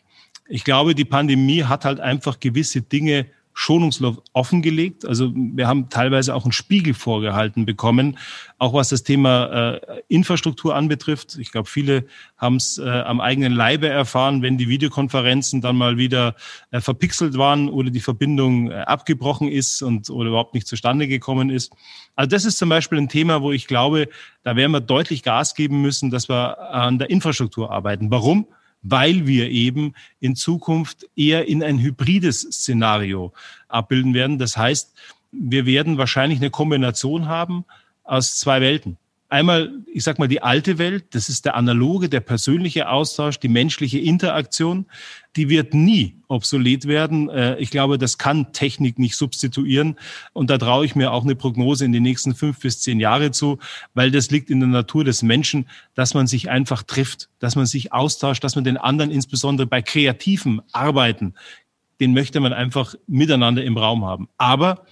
Ich 0.47 0.63
glaube, 0.63 0.95
die 0.95 1.05
Pandemie 1.05 1.63
hat 1.63 1.85
halt 1.85 1.99
einfach 1.99 2.39
gewisse 2.39 2.81
Dinge 2.81 3.27
schonungslos 3.59 4.17
offengelegt. 4.33 5.03
Also 5.03 5.33
wir 5.33 5.67
haben 5.67 5.89
teilweise 5.89 6.35
auch 6.35 6.43
einen 6.43 6.51
Spiegel 6.51 6.93
vorgehalten 6.93 7.65
bekommen, 7.65 8.19
auch 8.59 8.73
was 8.73 8.89
das 8.89 9.01
Thema 9.01 9.45
äh, 9.47 10.01
Infrastruktur 10.09 10.75
anbetrifft. 10.75 11.39
Ich 11.39 11.51
glaube, 11.51 11.67
viele 11.67 12.05
haben 12.37 12.57
es 12.57 12.77
äh, 12.77 12.87
am 12.87 13.19
eigenen 13.19 13.53
Leibe 13.53 13.89
erfahren, 13.89 14.43
wenn 14.43 14.59
die 14.59 14.69
Videokonferenzen 14.69 15.61
dann 15.61 15.75
mal 15.75 15.97
wieder 15.97 16.35
äh, 16.69 16.81
verpixelt 16.81 17.35
waren 17.39 17.67
oder 17.67 17.89
die 17.89 17.99
Verbindung 17.99 18.69
äh, 18.69 18.75
abgebrochen 18.75 19.47
ist 19.47 19.81
und 19.81 20.11
oder 20.11 20.29
überhaupt 20.29 20.53
nicht 20.53 20.67
zustande 20.67 21.07
gekommen 21.07 21.49
ist. 21.49 21.73
Also 22.15 22.29
das 22.29 22.45
ist 22.45 22.59
zum 22.59 22.69
Beispiel 22.69 22.99
ein 22.99 23.09
Thema, 23.09 23.41
wo 23.41 23.51
ich 23.51 23.65
glaube, 23.65 24.07
da 24.43 24.55
werden 24.55 24.71
wir 24.71 24.81
deutlich 24.81 25.23
Gas 25.23 25.55
geben 25.55 25.81
müssen, 25.81 26.11
dass 26.11 26.29
wir 26.29 26.59
an 26.59 26.99
der 26.99 27.09
Infrastruktur 27.09 27.71
arbeiten. 27.71 28.11
Warum? 28.11 28.45
Weil 28.81 29.27
wir 29.27 29.49
eben 29.49 29.93
in 30.19 30.35
Zukunft 30.35 31.07
eher 31.15 31.47
in 31.47 31.63
ein 31.63 31.79
hybrides 31.79 32.41
Szenario 32.41 33.33
abbilden 33.67 34.13
werden. 34.13 34.37
Das 34.37 34.57
heißt, 34.57 34.93
wir 35.31 35.65
werden 35.65 35.97
wahrscheinlich 35.97 36.39
eine 36.39 36.49
Kombination 36.49 37.27
haben 37.27 37.65
aus 38.03 38.37
zwei 38.39 38.61
Welten 38.61 38.97
einmal, 39.29 39.71
ich 39.85 40.03
sag 40.03 40.19
mal, 40.19 40.27
die 40.27 40.41
alte 40.41 40.77
Welt, 40.77 41.15
das 41.15 41.29
ist 41.29 41.45
der 41.45 41.55
analoge, 41.55 42.09
der 42.09 42.21
persönliche 42.21 42.89
Austausch, 42.89 43.39
die 43.39 43.49
menschliche 43.49 43.99
Interaktion, 43.99 44.85
die 45.35 45.49
wird 45.49 45.73
nie 45.73 46.15
obsolet 46.27 46.87
werden. 46.87 47.29
Äh, 47.29 47.57
ich 47.59 47.69
glaube, 47.69 47.97
das 47.97 48.17
kann 48.17 48.53
Technik 48.53 48.99
nicht 48.99 49.15
substituieren. 49.15 49.97
Und 50.33 50.49
da 50.49 50.57
traue 50.57 50.85
ich 50.85 50.95
mir 50.95 51.11
auch 51.11 51.23
eine 51.23 51.35
Prognose 51.35 51.85
in 51.85 51.91
die 51.91 51.99
nächsten 51.99 52.35
fünf 52.35 52.59
bis 52.59 52.79
zehn 52.81 52.99
Jahre 52.99 53.31
zu, 53.31 53.59
weil 53.93 54.11
das 54.11 54.31
liegt 54.31 54.49
in 54.49 54.59
der 54.59 54.69
Natur 54.69 55.03
des 55.03 55.21
Menschen, 55.21 55.67
dass 55.93 56.13
man 56.13 56.27
sich 56.27 56.49
einfach 56.49 56.83
trifft, 56.83 57.29
dass 57.39 57.55
man 57.55 57.65
sich 57.65 57.93
austauscht, 57.93 58.43
dass 58.43 58.55
man 58.55 58.63
den 58.63 58.77
anderen 58.77 59.11
insbesondere 59.11 59.67
bei 59.67 59.81
kreativen 59.81 60.61
Arbeiten, 60.71 61.33
den 61.99 62.13
möchte 62.13 62.39
man 62.39 62.53
einfach 62.53 62.95
miteinander 63.07 63.63
im 63.63 63.77
Raum 63.77 64.05
haben. 64.05 64.29
Aber 64.37 64.85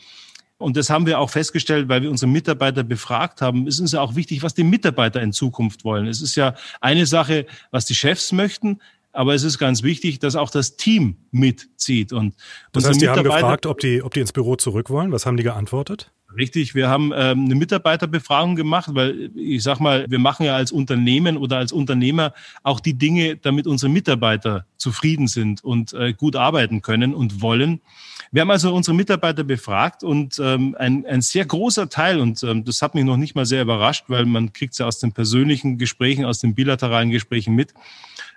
und 0.57 0.77
das 0.77 0.89
haben 0.89 1.05
wir 1.05 1.19
auch 1.19 1.29
festgestellt, 1.29 1.89
weil 1.89 2.01
wir 2.01 2.09
unsere 2.09 2.31
Mitarbeiter 2.31 2.83
befragt 2.83 3.41
haben. 3.41 3.67
Es 3.67 3.79
ist 3.79 3.93
ja 3.93 4.01
auch 4.01 4.15
wichtig, 4.15 4.41
was 4.41 4.53
die 4.53 4.63
Mitarbeiter 4.63 5.21
in 5.21 5.33
Zukunft 5.33 5.83
wollen. 5.83 6.07
Es 6.07 6.21
ist 6.21 6.35
ja 6.35 6.55
eine 6.79 7.05
Sache, 7.05 7.45
was 7.71 7.85
die 7.85 7.95
Chefs 7.95 8.31
möchten, 8.31 8.79
aber 9.11 9.33
es 9.33 9.43
ist 9.43 9.57
ganz 9.57 9.83
wichtig, 9.83 10.19
dass 10.19 10.35
auch 10.35 10.49
das 10.49 10.77
Team 10.77 11.17
mitzieht. 11.31 12.13
Und 12.13 12.35
das 12.71 12.87
heißt, 12.87 13.01
die 13.01 13.09
haben 13.09 13.23
gefragt, 13.23 13.65
ob 13.65 13.79
die, 13.79 14.01
ob 14.01 14.13
die 14.13 14.21
ins 14.21 14.33
Büro 14.33 14.55
zurück 14.55 14.89
wollen. 14.89 15.11
Was 15.11 15.25
haben 15.25 15.37
die 15.37 15.43
geantwortet? 15.43 16.11
Richtig, 16.37 16.75
wir 16.75 16.89
haben 16.89 17.13
ähm, 17.15 17.45
eine 17.45 17.55
Mitarbeiterbefragung 17.55 18.55
gemacht, 18.55 18.89
weil 18.93 19.31
ich 19.35 19.63
sag 19.63 19.79
mal, 19.79 20.05
wir 20.09 20.19
machen 20.19 20.45
ja 20.45 20.55
als 20.55 20.71
Unternehmen 20.71 21.37
oder 21.37 21.57
als 21.57 21.71
Unternehmer 21.71 22.33
auch 22.61 22.81
die 22.81 22.95
Dinge, 22.95 23.37
damit 23.37 23.67
unsere 23.67 23.89
Mitarbeiter 23.89 24.65
zufrieden 24.75 25.27
sind 25.27 25.63
und 25.63 25.93
äh, 25.93 26.13
gut 26.13 26.35
arbeiten 26.35 26.81
können 26.81 27.13
und 27.13 27.41
wollen. 27.41 27.79
Wir 28.31 28.41
haben 28.41 28.51
also 28.51 28.75
unsere 28.75 28.95
Mitarbeiter 28.95 29.45
befragt 29.45 30.03
und 30.03 30.37
ähm, 30.43 30.75
ein, 30.77 31.05
ein 31.05 31.21
sehr 31.21 31.45
großer 31.45 31.87
Teil, 31.87 32.19
und 32.19 32.43
ähm, 32.43 32.65
das 32.65 32.81
hat 32.81 32.95
mich 32.95 33.05
noch 33.05 33.17
nicht 33.17 33.35
mal 33.35 33.45
sehr 33.45 33.61
überrascht, 33.61 34.05
weil 34.09 34.25
man 34.25 34.51
kriegt 34.51 34.73
es 34.73 34.79
ja 34.79 34.87
aus 34.87 34.99
den 34.99 35.13
persönlichen 35.13 35.77
Gesprächen, 35.77 36.25
aus 36.25 36.39
den 36.39 36.53
bilateralen 36.53 37.11
Gesprächen 37.11 37.55
mit, 37.55 37.73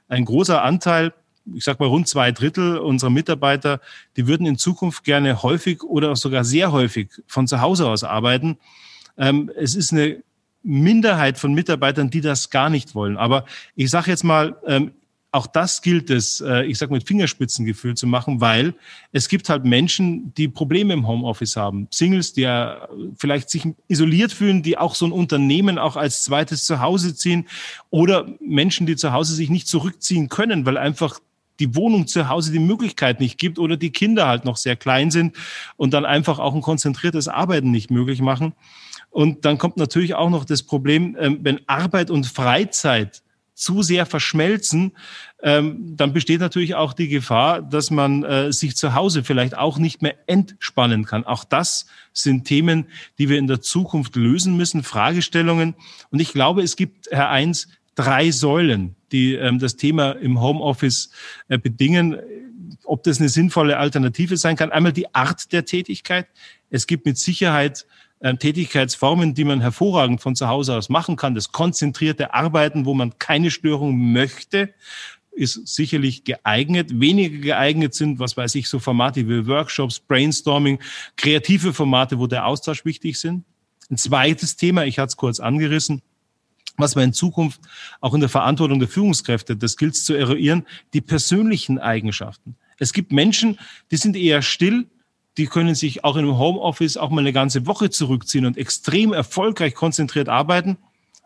ein 0.08 0.24
großer 0.24 0.62
Anteil, 0.62 1.12
ich 1.54 1.64
sag 1.64 1.80
mal 1.80 1.86
rund 1.86 2.08
zwei 2.08 2.32
Drittel 2.32 2.78
unserer 2.78 3.10
Mitarbeiter, 3.10 3.80
die 4.16 4.26
würden 4.26 4.46
in 4.46 4.58
Zukunft 4.58 5.04
gerne 5.04 5.42
häufig 5.42 5.82
oder 5.82 6.14
sogar 6.16 6.44
sehr 6.44 6.72
häufig 6.72 7.10
von 7.26 7.46
zu 7.46 7.60
Hause 7.60 7.88
aus 7.88 8.04
arbeiten. 8.04 8.58
Ähm, 9.16 9.50
es 9.56 9.74
ist 9.74 9.92
eine 9.92 10.22
Minderheit 10.62 11.38
von 11.38 11.54
Mitarbeitern, 11.54 12.10
die 12.10 12.20
das 12.20 12.50
gar 12.50 12.70
nicht 12.70 12.94
wollen. 12.94 13.16
Aber 13.16 13.44
ich 13.74 13.90
sage 13.90 14.10
jetzt 14.10 14.24
mal, 14.24 14.56
ähm, 14.66 14.92
auch 15.30 15.46
das 15.46 15.82
gilt 15.82 16.08
es, 16.08 16.40
äh, 16.40 16.64
ich 16.64 16.78
sage 16.78 16.92
mit 16.92 17.06
Fingerspitzengefühl 17.06 17.94
zu 17.94 18.06
machen, 18.06 18.40
weil 18.40 18.74
es 19.12 19.28
gibt 19.28 19.50
halt 19.50 19.64
Menschen, 19.64 20.32
die 20.34 20.48
Probleme 20.48 20.94
im 20.94 21.06
Homeoffice 21.06 21.56
haben. 21.56 21.86
Singles, 21.90 22.32
die 22.32 22.42
ja 22.42 22.88
vielleicht 23.18 23.50
sich 23.50 23.66
isoliert 23.88 24.32
fühlen, 24.32 24.62
die 24.62 24.78
auch 24.78 24.94
so 24.94 25.04
ein 25.04 25.12
Unternehmen 25.12 25.78
auch 25.78 25.96
als 25.96 26.22
zweites 26.22 26.64
Zuhause 26.64 27.14
ziehen 27.14 27.46
oder 27.90 28.26
Menschen, 28.40 28.86
die 28.86 28.96
zu 28.96 29.12
Hause 29.12 29.34
sich 29.34 29.50
nicht 29.50 29.68
zurückziehen 29.68 30.30
können, 30.30 30.64
weil 30.64 30.78
einfach 30.78 31.20
die 31.58 31.74
Wohnung 31.74 32.06
zu 32.06 32.28
Hause 32.28 32.52
die 32.52 32.58
Möglichkeit 32.58 33.20
nicht 33.20 33.38
gibt 33.38 33.58
oder 33.58 33.76
die 33.76 33.90
Kinder 33.90 34.26
halt 34.26 34.44
noch 34.44 34.56
sehr 34.56 34.76
klein 34.76 35.10
sind 35.10 35.36
und 35.76 35.92
dann 35.94 36.04
einfach 36.04 36.38
auch 36.38 36.54
ein 36.54 36.62
konzentriertes 36.62 37.28
Arbeiten 37.28 37.70
nicht 37.70 37.90
möglich 37.90 38.20
machen. 38.20 38.54
Und 39.10 39.44
dann 39.44 39.58
kommt 39.58 39.76
natürlich 39.76 40.14
auch 40.14 40.30
noch 40.30 40.44
das 40.44 40.62
Problem, 40.62 41.16
ähm, 41.18 41.38
wenn 41.42 41.60
Arbeit 41.66 42.10
und 42.10 42.26
Freizeit 42.26 43.22
zu 43.58 43.82
sehr 43.82 44.06
verschmelzen, 44.06 44.92
ähm, 45.42 45.96
dann 45.96 46.12
besteht 46.12 46.40
natürlich 46.40 46.76
auch 46.76 46.92
die 46.92 47.08
Gefahr, 47.08 47.60
dass 47.60 47.90
man 47.90 48.22
äh, 48.22 48.52
sich 48.52 48.76
zu 48.76 48.94
Hause 48.94 49.24
vielleicht 49.24 49.58
auch 49.58 49.78
nicht 49.78 50.00
mehr 50.00 50.14
entspannen 50.28 51.04
kann. 51.04 51.24
Auch 51.24 51.42
das 51.42 51.86
sind 52.12 52.44
Themen, 52.44 52.86
die 53.18 53.28
wir 53.28 53.38
in 53.38 53.48
der 53.48 53.60
Zukunft 53.60 54.14
lösen 54.14 54.56
müssen, 54.56 54.84
Fragestellungen. 54.84 55.74
Und 56.10 56.20
ich 56.20 56.32
glaube, 56.32 56.62
es 56.62 56.76
gibt, 56.76 57.08
Herr 57.10 57.30
Eins, 57.30 57.66
drei 57.98 58.30
Säulen, 58.30 58.94
die 59.10 59.34
ähm, 59.34 59.58
das 59.58 59.76
Thema 59.76 60.12
im 60.12 60.40
Homeoffice 60.40 61.10
äh, 61.48 61.58
bedingen. 61.58 62.16
Ob 62.84 63.02
das 63.02 63.18
eine 63.18 63.28
sinnvolle 63.28 63.76
Alternative 63.76 64.36
sein 64.36 64.56
kann. 64.56 64.70
Einmal 64.70 64.92
die 64.92 65.14
Art 65.14 65.52
der 65.52 65.64
Tätigkeit. 65.64 66.26
Es 66.70 66.86
gibt 66.86 67.06
mit 67.06 67.18
Sicherheit 67.18 67.86
äh, 68.20 68.34
Tätigkeitsformen, 68.34 69.34
die 69.34 69.44
man 69.44 69.60
hervorragend 69.60 70.20
von 70.20 70.36
zu 70.36 70.48
Hause 70.48 70.76
aus 70.76 70.88
machen 70.88 71.16
kann. 71.16 71.34
Das 71.34 71.50
konzentrierte 71.50 72.34
Arbeiten, 72.34 72.84
wo 72.84 72.94
man 72.94 73.18
keine 73.18 73.50
Störung 73.50 74.12
möchte, 74.12 74.72
ist 75.32 75.66
sicherlich 75.66 76.24
geeignet. 76.24 77.00
Weniger 77.00 77.38
geeignet 77.38 77.94
sind, 77.94 78.20
was 78.20 78.36
weiß 78.36 78.54
ich, 78.54 78.68
so 78.68 78.78
Formate 78.78 79.28
wie 79.28 79.46
Workshops, 79.46 79.98
Brainstorming, 79.98 80.78
kreative 81.16 81.72
Formate, 81.72 82.18
wo 82.18 82.26
der 82.26 82.46
Austausch 82.46 82.84
wichtig 82.84 83.18
sind. 83.18 83.44
Ein 83.90 83.96
zweites 83.96 84.56
Thema, 84.56 84.84
ich 84.84 84.98
hatte 84.98 85.08
es 85.08 85.16
kurz 85.16 85.40
angerissen, 85.40 86.02
was 86.78 86.96
wir 86.96 87.02
in 87.02 87.12
Zukunft 87.12 87.60
auch 88.00 88.14
in 88.14 88.20
der 88.20 88.28
Verantwortung 88.28 88.78
der 88.78 88.88
Führungskräfte, 88.88 89.56
das 89.56 89.76
gilt 89.76 89.96
zu 89.96 90.14
eruieren, 90.14 90.64
die 90.94 91.00
persönlichen 91.00 91.78
Eigenschaften. 91.78 92.56
Es 92.78 92.92
gibt 92.92 93.12
Menschen, 93.12 93.58
die 93.90 93.96
sind 93.96 94.16
eher 94.16 94.40
still, 94.40 94.86
die 95.36 95.46
können 95.46 95.74
sich 95.74 96.04
auch 96.04 96.16
in 96.16 96.24
einem 96.24 96.38
Homeoffice 96.38 96.96
auch 96.96 97.10
mal 97.10 97.20
eine 97.20 97.32
ganze 97.32 97.66
Woche 97.66 97.90
zurückziehen 97.90 98.46
und 98.46 98.56
extrem 98.56 99.12
erfolgreich 99.12 99.74
konzentriert 99.74 100.28
arbeiten. 100.28 100.70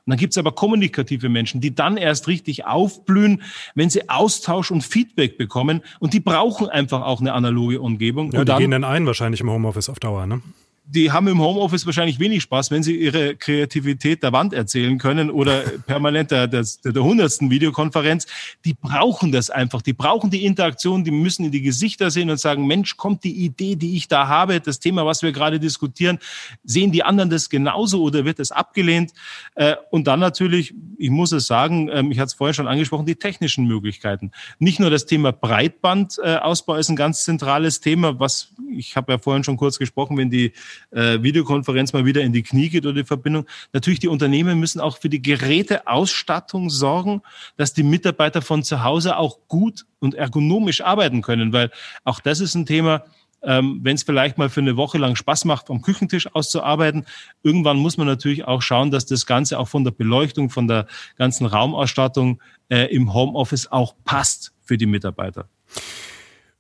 Und 0.05 0.11
dann 0.11 0.19
gibt's 0.19 0.37
aber 0.37 0.53
kommunikative 0.53 1.29
Menschen, 1.29 1.61
die 1.61 1.75
dann 1.75 1.97
erst 1.97 2.27
richtig 2.27 2.67
aufblühen, 2.67 3.43
wenn 3.75 3.89
sie 3.89 4.09
Austausch 4.09 4.71
und 4.71 4.83
Feedback 4.83 5.39
bekommen. 5.39 5.83
Und 6.01 6.13
die 6.13 6.21
brauchen 6.21 6.69
einfach 6.69 7.03
auch 7.03 7.21
eine 7.21 7.33
analoge 7.33 7.81
Umgebung. 7.81 8.33
Ja, 8.33 8.41
und 8.41 8.49
die 8.49 8.51
dann, 8.53 8.59
gehen 8.59 8.71
dann 8.73 8.85
ein 8.85 9.07
wahrscheinlich 9.07 9.41
im 9.41 9.51
Homeoffice 9.51 9.89
auf 9.89 10.01
Dauer, 10.01 10.27
ne? 10.27 10.43
Die 10.85 11.13
haben 11.13 11.29
im 11.29 11.41
Homeoffice 11.41 11.87
wahrscheinlich 11.87 12.19
wenig 12.19 12.43
Spaß, 12.43 12.71
wenn 12.71 12.83
sie 12.83 12.97
ihre 12.97 13.37
Kreativität 13.37 14.23
der 14.23 14.33
Wand 14.33 14.53
erzählen 14.53 14.99
können 14.99 15.31
oder 15.31 15.61
permanent 15.87 16.31
der, 16.31 16.49
der, 16.49 16.65
der 16.85 17.03
hundertsten 17.03 17.51
Videokonferenz. 17.51 18.27
Die 18.65 18.75
brauchen 18.75 19.31
das 19.31 19.49
einfach. 19.49 19.81
Die 19.83 19.93
brauchen 19.93 20.31
die 20.31 20.45
Interaktion. 20.45 21.05
Die 21.05 21.11
müssen 21.13 21.45
in 21.45 21.53
die 21.53 21.63
Gesichter 21.63 22.11
sehen 22.11 22.31
und 22.31 22.41
sagen, 22.41 22.67
Mensch, 22.67 22.97
kommt 22.97 23.23
die 23.23 23.45
Idee, 23.45 23.77
die 23.77 23.97
ich 23.97 24.09
da 24.09 24.27
habe, 24.27 24.61
das 24.61 24.81
Thema, 24.81 25.07
was 25.07 25.23
wir 25.23 25.31
gerade 25.33 25.61
diskutieren, 25.61 26.19
sehen 26.65 26.91
die 26.91 27.05
anderen 27.05 27.31
das 27.31 27.49
genauso 27.49 28.03
oder 28.03 28.25
wird 28.25 28.41
es 28.41 28.51
abgelehnt? 28.51 29.13
Äh, 29.55 29.77
und 29.91 30.07
dann 30.09 30.19
natürlich, 30.19 30.75
ich 30.99 31.11
muss 31.11 31.31
es 31.33 31.47
sagen, 31.47 31.91
ähm, 31.93 32.11
ich 32.11 32.19
hatte 32.19 32.27
es 32.27 32.35
vorher 32.35 32.55
schon 32.55 32.69
angesprochen, 32.69 33.07
die 33.07 33.17
technischen 33.17 33.67
Möglichkeiten. 33.67 34.33
Nicht 34.59 34.81
nur 34.81 34.91
das 34.91 35.07
Thema 35.07 35.33
Breitbandausbau 35.33 36.75
ist 36.75 36.89
ein 36.89 36.97
ganz 36.97 37.23
zentrales 37.25 37.81
Thema, 37.81 38.19
was 38.19 38.53
ich 38.75 38.97
habe 38.97 39.13
ja 39.13 39.19
vorhin 39.19 39.45
schon 39.45 39.57
kurz 39.57 39.79
gesprochen, 39.79 40.17
wenn 40.17 40.31
die 40.31 40.53
äh, 40.91 41.23
Videokonferenz 41.23 41.93
mal 41.93 42.05
wieder 42.05 42.23
in 42.23 42.33
die 42.33 42.43
Knie 42.43 42.69
geht 42.69 42.85
oder 42.85 42.95
die 42.95 43.05
Verbindung. 43.05 43.47
Natürlich, 43.73 44.01
die 44.01 44.09
Unternehmen 44.09 44.59
müssen 44.59 44.81
auch 44.81 44.99
für 44.99 45.09
die 45.09 45.23
Geräteausstattung 45.23 46.71
sorgen, 46.71 47.23
dass 47.57 47.73
die 47.73 47.83
Mitarbeiter 47.83 48.43
von 48.43 48.63
zu 48.63 48.85
Hause 48.85 49.17
auch 49.17 49.39
gut 49.49 49.85
und 50.01 50.15
ergonomisch 50.15 50.81
arbeiten 50.81 51.23
können, 51.23 51.53
weil 51.53 51.71
auch 52.05 52.21
das 52.21 52.41
ist 52.41 52.55
ein 52.55 52.67
Thema, 52.67 53.05
ähm, 53.43 53.81
wenn 53.83 53.97
es 53.97 54.03
vielleicht 54.03 54.39
mal 54.39 54.49
für 54.49 54.61
eine 54.61 54.77
Woche 54.77 54.99
lang 54.99 55.17
Spaß 55.17 55.45
macht, 55.45 55.71
am 55.71 55.83
Küchentisch 55.83 56.33
auszuarbeiten. 56.35 57.07
Irgendwann 57.43 57.79
muss 57.79 57.97
man 57.97 58.07
natürlich 58.07 58.45
auch 58.45 58.63
schauen, 58.63 58.91
dass 58.91 59.07
das 59.07 59.27
Ganze 59.27 59.59
auch 59.59 59.69
von 59.69 59.85
der 59.85 59.91
Beleuchtung, 59.91 60.51
von 60.51 60.69
der 60.69 60.87
ganzen 61.17 61.47
Raumausstattung 61.47 62.41
äh, 62.69 62.95
im 62.95 63.13
Homeoffice 63.13 63.71
auch 63.71 63.95
passt 64.05 64.53
für 64.63 64.79
die 64.79 64.87
Mitarbeiter. 64.87 65.49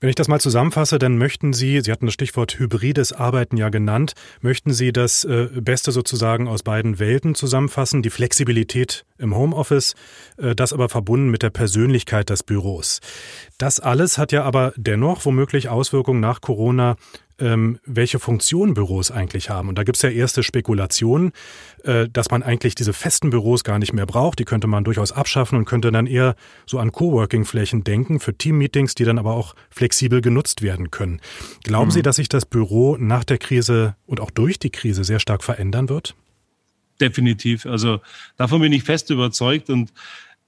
Wenn 0.02 0.08
ich 0.08 0.16
das 0.16 0.26
mal 0.26 0.40
zusammenfasse, 0.40 0.98
dann 0.98 1.16
möchten 1.16 1.52
Sie, 1.52 1.80
Sie 1.80 1.92
hatten 1.92 2.06
das 2.06 2.14
Stichwort 2.14 2.58
hybrides 2.58 3.12
Arbeiten 3.12 3.56
ja 3.56 3.68
genannt, 3.68 4.14
möchten 4.40 4.72
Sie 4.72 4.92
das 4.92 5.22
äh, 5.22 5.46
Beste 5.54 5.92
sozusagen 5.92 6.48
aus 6.48 6.64
beiden 6.64 6.98
Welten 6.98 7.36
zusammenfassen, 7.36 8.02
die 8.02 8.10
Flexibilität 8.10 9.04
im 9.18 9.36
Homeoffice, 9.36 9.94
äh, 10.38 10.56
das 10.56 10.72
aber 10.72 10.88
verbunden 10.88 11.30
mit 11.30 11.44
der 11.44 11.50
Persönlichkeit 11.50 12.30
des 12.30 12.42
Büros. 12.42 13.00
Das 13.58 13.78
alles 13.78 14.18
hat 14.18 14.32
ja 14.32 14.42
aber 14.42 14.72
dennoch 14.74 15.24
womöglich 15.24 15.68
Auswirkungen 15.68 16.18
nach 16.18 16.40
Corona 16.40 16.96
ähm, 17.42 17.78
welche 17.84 18.20
Funktion 18.20 18.74
Büros 18.74 19.10
eigentlich 19.10 19.50
haben. 19.50 19.68
Und 19.68 19.76
da 19.76 19.82
gibt 19.82 19.96
es 19.96 20.02
ja 20.02 20.10
erste 20.10 20.42
Spekulationen, 20.42 21.32
äh, 21.82 22.08
dass 22.08 22.30
man 22.30 22.42
eigentlich 22.42 22.76
diese 22.76 22.92
festen 22.92 23.30
Büros 23.30 23.64
gar 23.64 23.78
nicht 23.80 23.92
mehr 23.92 24.06
braucht. 24.06 24.38
Die 24.38 24.44
könnte 24.44 24.68
man 24.68 24.84
durchaus 24.84 25.10
abschaffen 25.10 25.58
und 25.58 25.64
könnte 25.64 25.90
dann 25.90 26.06
eher 26.06 26.36
so 26.66 26.78
an 26.78 26.92
Coworking-Flächen 26.92 27.82
denken 27.82 28.20
für 28.20 28.32
Teammeetings, 28.32 28.94
die 28.94 29.04
dann 29.04 29.18
aber 29.18 29.34
auch 29.34 29.54
flexibel 29.70 30.20
genutzt 30.20 30.62
werden 30.62 30.90
können. 30.90 31.20
Glauben 31.64 31.88
mhm. 31.88 31.92
Sie, 31.92 32.02
dass 32.02 32.16
sich 32.16 32.28
das 32.28 32.46
Büro 32.46 32.96
nach 32.96 33.24
der 33.24 33.38
Krise 33.38 33.96
und 34.06 34.20
auch 34.20 34.30
durch 34.30 34.58
die 34.58 34.70
Krise 34.70 35.02
sehr 35.02 35.18
stark 35.18 35.42
verändern 35.42 35.88
wird? 35.88 36.14
Definitiv. 37.00 37.66
Also 37.66 38.00
davon 38.36 38.60
bin 38.60 38.72
ich 38.72 38.84
fest 38.84 39.10
überzeugt 39.10 39.68
und 39.68 39.92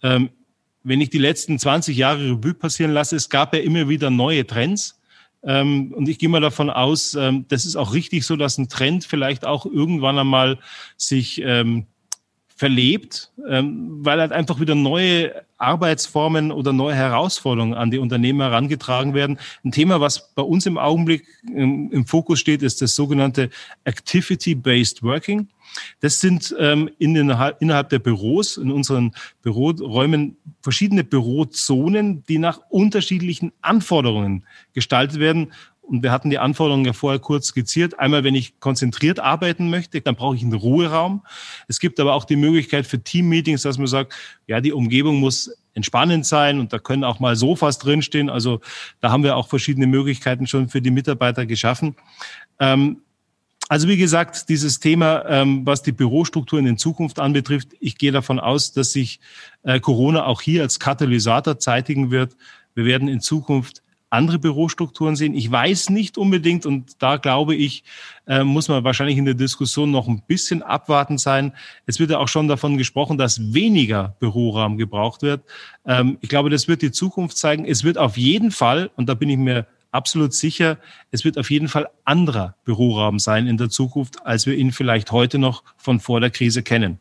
ähm, 0.02 0.30
wenn 0.84 1.00
ich 1.00 1.10
die 1.10 1.18
letzten 1.18 1.58
20 1.58 1.96
Jahre 1.96 2.30
Revue 2.30 2.54
passieren 2.54 2.92
lasse, 2.92 3.16
es 3.16 3.30
gab 3.30 3.54
ja 3.54 3.60
immer 3.60 3.88
wieder 3.88 4.10
neue 4.10 4.46
Trends. 4.46 5.00
Ähm, 5.46 5.92
und 5.94 6.08
ich 6.08 6.18
gehe 6.18 6.28
mal 6.28 6.40
davon 6.40 6.70
aus, 6.70 7.14
ähm, 7.14 7.46
das 7.48 7.64
ist 7.64 7.76
auch 7.76 7.92
richtig 7.94 8.24
so, 8.24 8.36
dass 8.36 8.58
ein 8.58 8.68
Trend 8.68 9.04
vielleicht 9.04 9.46
auch 9.46 9.66
irgendwann 9.66 10.18
einmal 10.18 10.58
sich 10.96 11.40
ähm, 11.44 11.86
verlebt, 12.56 13.32
ähm, 13.48 14.04
weil 14.04 14.20
halt 14.20 14.32
einfach 14.32 14.60
wieder 14.60 14.74
neue 14.74 15.42
Arbeitsformen 15.58 16.52
oder 16.52 16.72
neue 16.72 16.94
Herausforderungen 16.94 17.74
an 17.74 17.90
die 17.90 17.98
Unternehmen 17.98 18.40
herangetragen 18.40 19.14
werden. 19.14 19.38
Ein 19.64 19.72
Thema, 19.72 20.00
was 20.00 20.34
bei 20.34 20.42
uns 20.42 20.66
im 20.66 20.78
Augenblick 20.78 21.26
im, 21.48 21.90
im 21.90 22.06
Fokus 22.06 22.38
steht, 22.38 22.62
ist 22.62 22.80
das 22.80 22.94
sogenannte 22.94 23.50
Activity-Based 23.84 25.02
Working. 25.02 25.48
Das 26.00 26.20
sind 26.20 26.54
ähm, 26.58 26.90
in 26.98 27.14
den, 27.14 27.34
innerhalb 27.58 27.88
der 27.88 27.98
Büros, 27.98 28.56
in 28.56 28.70
unseren 28.70 29.12
Büroräumen, 29.42 30.36
verschiedene 30.62 31.02
Bürozonen, 31.02 32.24
die 32.28 32.38
nach 32.38 32.60
unterschiedlichen 32.68 33.52
Anforderungen 33.60 34.44
gestaltet 34.72 35.18
werden. 35.18 35.52
Und 35.86 36.02
wir 36.02 36.12
hatten 36.12 36.30
die 36.30 36.38
Anforderungen 36.38 36.84
ja 36.84 36.92
vorher 36.92 37.20
kurz 37.20 37.48
skizziert. 37.48 37.98
Einmal, 37.98 38.24
wenn 38.24 38.34
ich 38.34 38.58
konzentriert 38.58 39.20
arbeiten 39.20 39.68
möchte, 39.70 40.00
dann 40.00 40.16
brauche 40.16 40.34
ich 40.36 40.42
einen 40.42 40.54
Ruheraum. 40.54 41.22
Es 41.68 41.78
gibt 41.78 42.00
aber 42.00 42.14
auch 42.14 42.24
die 42.24 42.36
Möglichkeit 42.36 42.86
für 42.86 43.02
Teammeetings, 43.02 43.62
dass 43.62 43.76
man 43.76 43.86
sagt, 43.86 44.14
ja, 44.46 44.60
die 44.60 44.72
Umgebung 44.72 45.20
muss 45.20 45.50
entspannend 45.74 46.24
sein 46.24 46.60
und 46.60 46.72
da 46.72 46.78
können 46.78 47.04
auch 47.04 47.20
mal 47.20 47.36
Sofas 47.36 47.78
drinstehen. 47.78 48.30
Also 48.30 48.60
da 49.00 49.10
haben 49.10 49.24
wir 49.24 49.36
auch 49.36 49.48
verschiedene 49.48 49.86
Möglichkeiten 49.86 50.46
schon 50.46 50.68
für 50.68 50.80
die 50.80 50.90
Mitarbeiter 50.90 51.46
geschaffen. 51.46 51.96
Ähm, 52.58 53.00
also 53.68 53.88
wie 53.88 53.96
gesagt, 53.96 54.48
dieses 54.48 54.78
Thema, 54.78 55.24
ähm, 55.26 55.66
was 55.66 55.82
die 55.82 55.92
Bürostrukturen 55.92 56.66
in 56.66 56.76
Zukunft 56.76 57.18
anbetrifft, 57.18 57.68
ich 57.80 57.96
gehe 57.96 58.12
davon 58.12 58.38
aus, 58.38 58.72
dass 58.72 58.92
sich 58.92 59.20
äh, 59.62 59.80
Corona 59.80 60.26
auch 60.26 60.42
hier 60.42 60.62
als 60.62 60.78
Katalysator 60.78 61.58
zeitigen 61.58 62.10
wird. 62.10 62.36
Wir 62.74 62.84
werden 62.84 63.08
in 63.08 63.20
Zukunft 63.20 63.82
andere 64.10 64.38
Bürostrukturen 64.38 65.16
sehen. 65.16 65.34
Ich 65.34 65.50
weiß 65.50 65.90
nicht 65.90 66.18
unbedingt, 66.18 66.66
und 66.66 67.02
da 67.02 67.16
glaube 67.16 67.54
ich, 67.54 67.84
äh, 68.26 68.44
muss 68.44 68.68
man 68.68 68.84
wahrscheinlich 68.84 69.18
in 69.18 69.24
der 69.24 69.34
Diskussion 69.34 69.90
noch 69.90 70.06
ein 70.06 70.22
bisschen 70.26 70.62
abwartend 70.62 71.20
sein. 71.20 71.52
Es 71.86 71.98
wird 71.98 72.10
ja 72.10 72.18
auch 72.18 72.28
schon 72.28 72.48
davon 72.48 72.78
gesprochen, 72.78 73.18
dass 73.18 73.52
weniger 73.52 74.16
Büroraum 74.20 74.78
gebraucht 74.78 75.22
wird. 75.22 75.42
Ähm, 75.84 76.18
ich 76.20 76.28
glaube, 76.28 76.50
das 76.50 76.68
wird 76.68 76.82
die 76.82 76.92
Zukunft 76.92 77.36
zeigen. 77.36 77.64
Es 77.64 77.82
wird 77.82 77.98
auf 77.98 78.16
jeden 78.16 78.50
Fall, 78.50 78.90
und 78.96 79.08
da 79.08 79.14
bin 79.14 79.28
ich 79.28 79.38
mir 79.38 79.66
absolut 79.90 80.34
sicher, 80.34 80.78
es 81.10 81.24
wird 81.24 81.38
auf 81.38 81.50
jeden 81.50 81.68
Fall 81.68 81.88
anderer 82.04 82.56
Büroraum 82.64 83.18
sein 83.18 83.46
in 83.46 83.56
der 83.56 83.70
Zukunft, 83.70 84.26
als 84.26 84.46
wir 84.46 84.54
ihn 84.54 84.72
vielleicht 84.72 85.12
heute 85.12 85.38
noch 85.38 85.62
von 85.76 86.00
vor 86.00 86.20
der 86.20 86.30
Krise 86.30 86.62
kennen. 86.62 86.98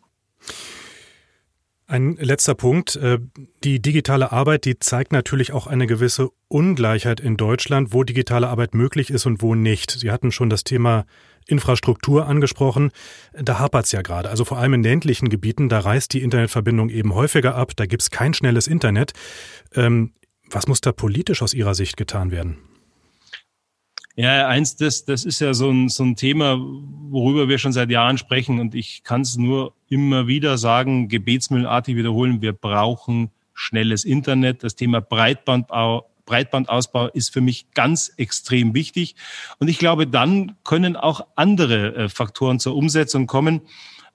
Ein 1.94 2.16
letzter 2.20 2.56
Punkt. 2.56 2.96
Äh, 2.96 3.20
die 3.64 3.80
digitale 3.80 4.32
Arbeit, 4.32 4.66
die 4.66 4.80
zeigt 4.80 5.12
natürlich 5.12 5.54
auch 5.54 5.68
eine 5.68 5.86
gewisse 5.86 6.32
Ungleichheit 6.48 7.20
in 7.20 7.38
Deutschland, 7.38 7.94
wo 7.94 8.04
digitale 8.04 8.48
Arbeit 8.48 8.74
möglich 8.74 9.12
ist 9.12 9.28
und 9.28 9.44
wo 9.44 9.54
nicht. 9.54 9.92
Sie 9.92 10.10
hatten 10.10 10.32
schon 10.32 10.50
das 10.50 10.64
Thema 10.64 11.06
Infrastruktur 11.46 12.26
angesprochen. 12.26 12.90
Da 13.40 13.60
hapert 13.60 13.86
es 13.86 13.92
ja 13.92 14.02
gerade. 14.02 14.32
Also 14.32 14.44
vor 14.44 14.58
allem 14.58 14.74
in 14.74 14.82
ländlichen 14.82 15.30
Gebieten, 15.30 15.70
da 15.70 15.82
reißt 15.82 16.12
die 16.12 16.24
Internetverbindung 16.24 16.90
eben 16.90 17.14
häufiger 17.14 17.54
ab, 17.54 17.74
da 17.76 17.86
gibt 17.86 18.02
es 18.02 18.10
kein 18.10 18.34
schnelles 18.34 18.66
Internet. 18.66 19.14
Ähm, 19.76 20.14
was 20.50 20.66
muss 20.66 20.82
da 20.82 20.94
politisch 20.94 21.44
aus 21.44 21.54
Ihrer 21.54 21.76
Sicht 21.76 21.96
getan 21.96 22.32
werden? 22.32 22.58
Ja, 24.16 24.48
eins, 24.48 24.76
das, 24.76 25.06
das 25.06 25.26
ist 25.26 25.40
ja 25.40 25.56
so 25.56 25.72
ein, 25.72 25.90
so 25.90 26.04
ein 26.04 26.16
Thema, 26.16 26.58
worüber 26.60 27.50
wir 27.50 27.58
schon 27.58 27.74
seit 27.74 27.90
Jahren 27.90 28.20
sprechen. 28.20 28.60
Und 28.60 28.76
ich 28.76 29.04
kann 29.04 29.22
es 29.22 29.38
nur 29.38 29.74
immer 29.90 30.28
wieder 30.28 30.58
sagen, 30.60 31.08
gebetsmühlenartig 31.08 31.96
wiederholen, 31.96 32.42
wir 32.42 32.54
brauchen 32.54 33.32
schnelles 33.56 34.06
Internet. 34.06 34.64
Das 34.64 34.76
Thema 34.76 35.02
Breitbandbau, 35.02 36.10
Breitbandausbau 36.26 37.08
ist 37.08 37.34
für 37.34 37.42
mich 37.42 37.72
ganz 37.72 38.14
extrem 38.18 38.76
wichtig. 38.76 39.16
Und 39.58 39.68
ich 39.68 39.80
glaube, 39.80 40.06
dann 40.06 40.56
können 40.64 40.96
auch 40.96 41.26
andere 41.36 41.96
äh, 41.96 42.10
Faktoren 42.10 42.60
zur 42.60 42.76
Umsetzung 42.76 43.26
kommen. 43.26 43.62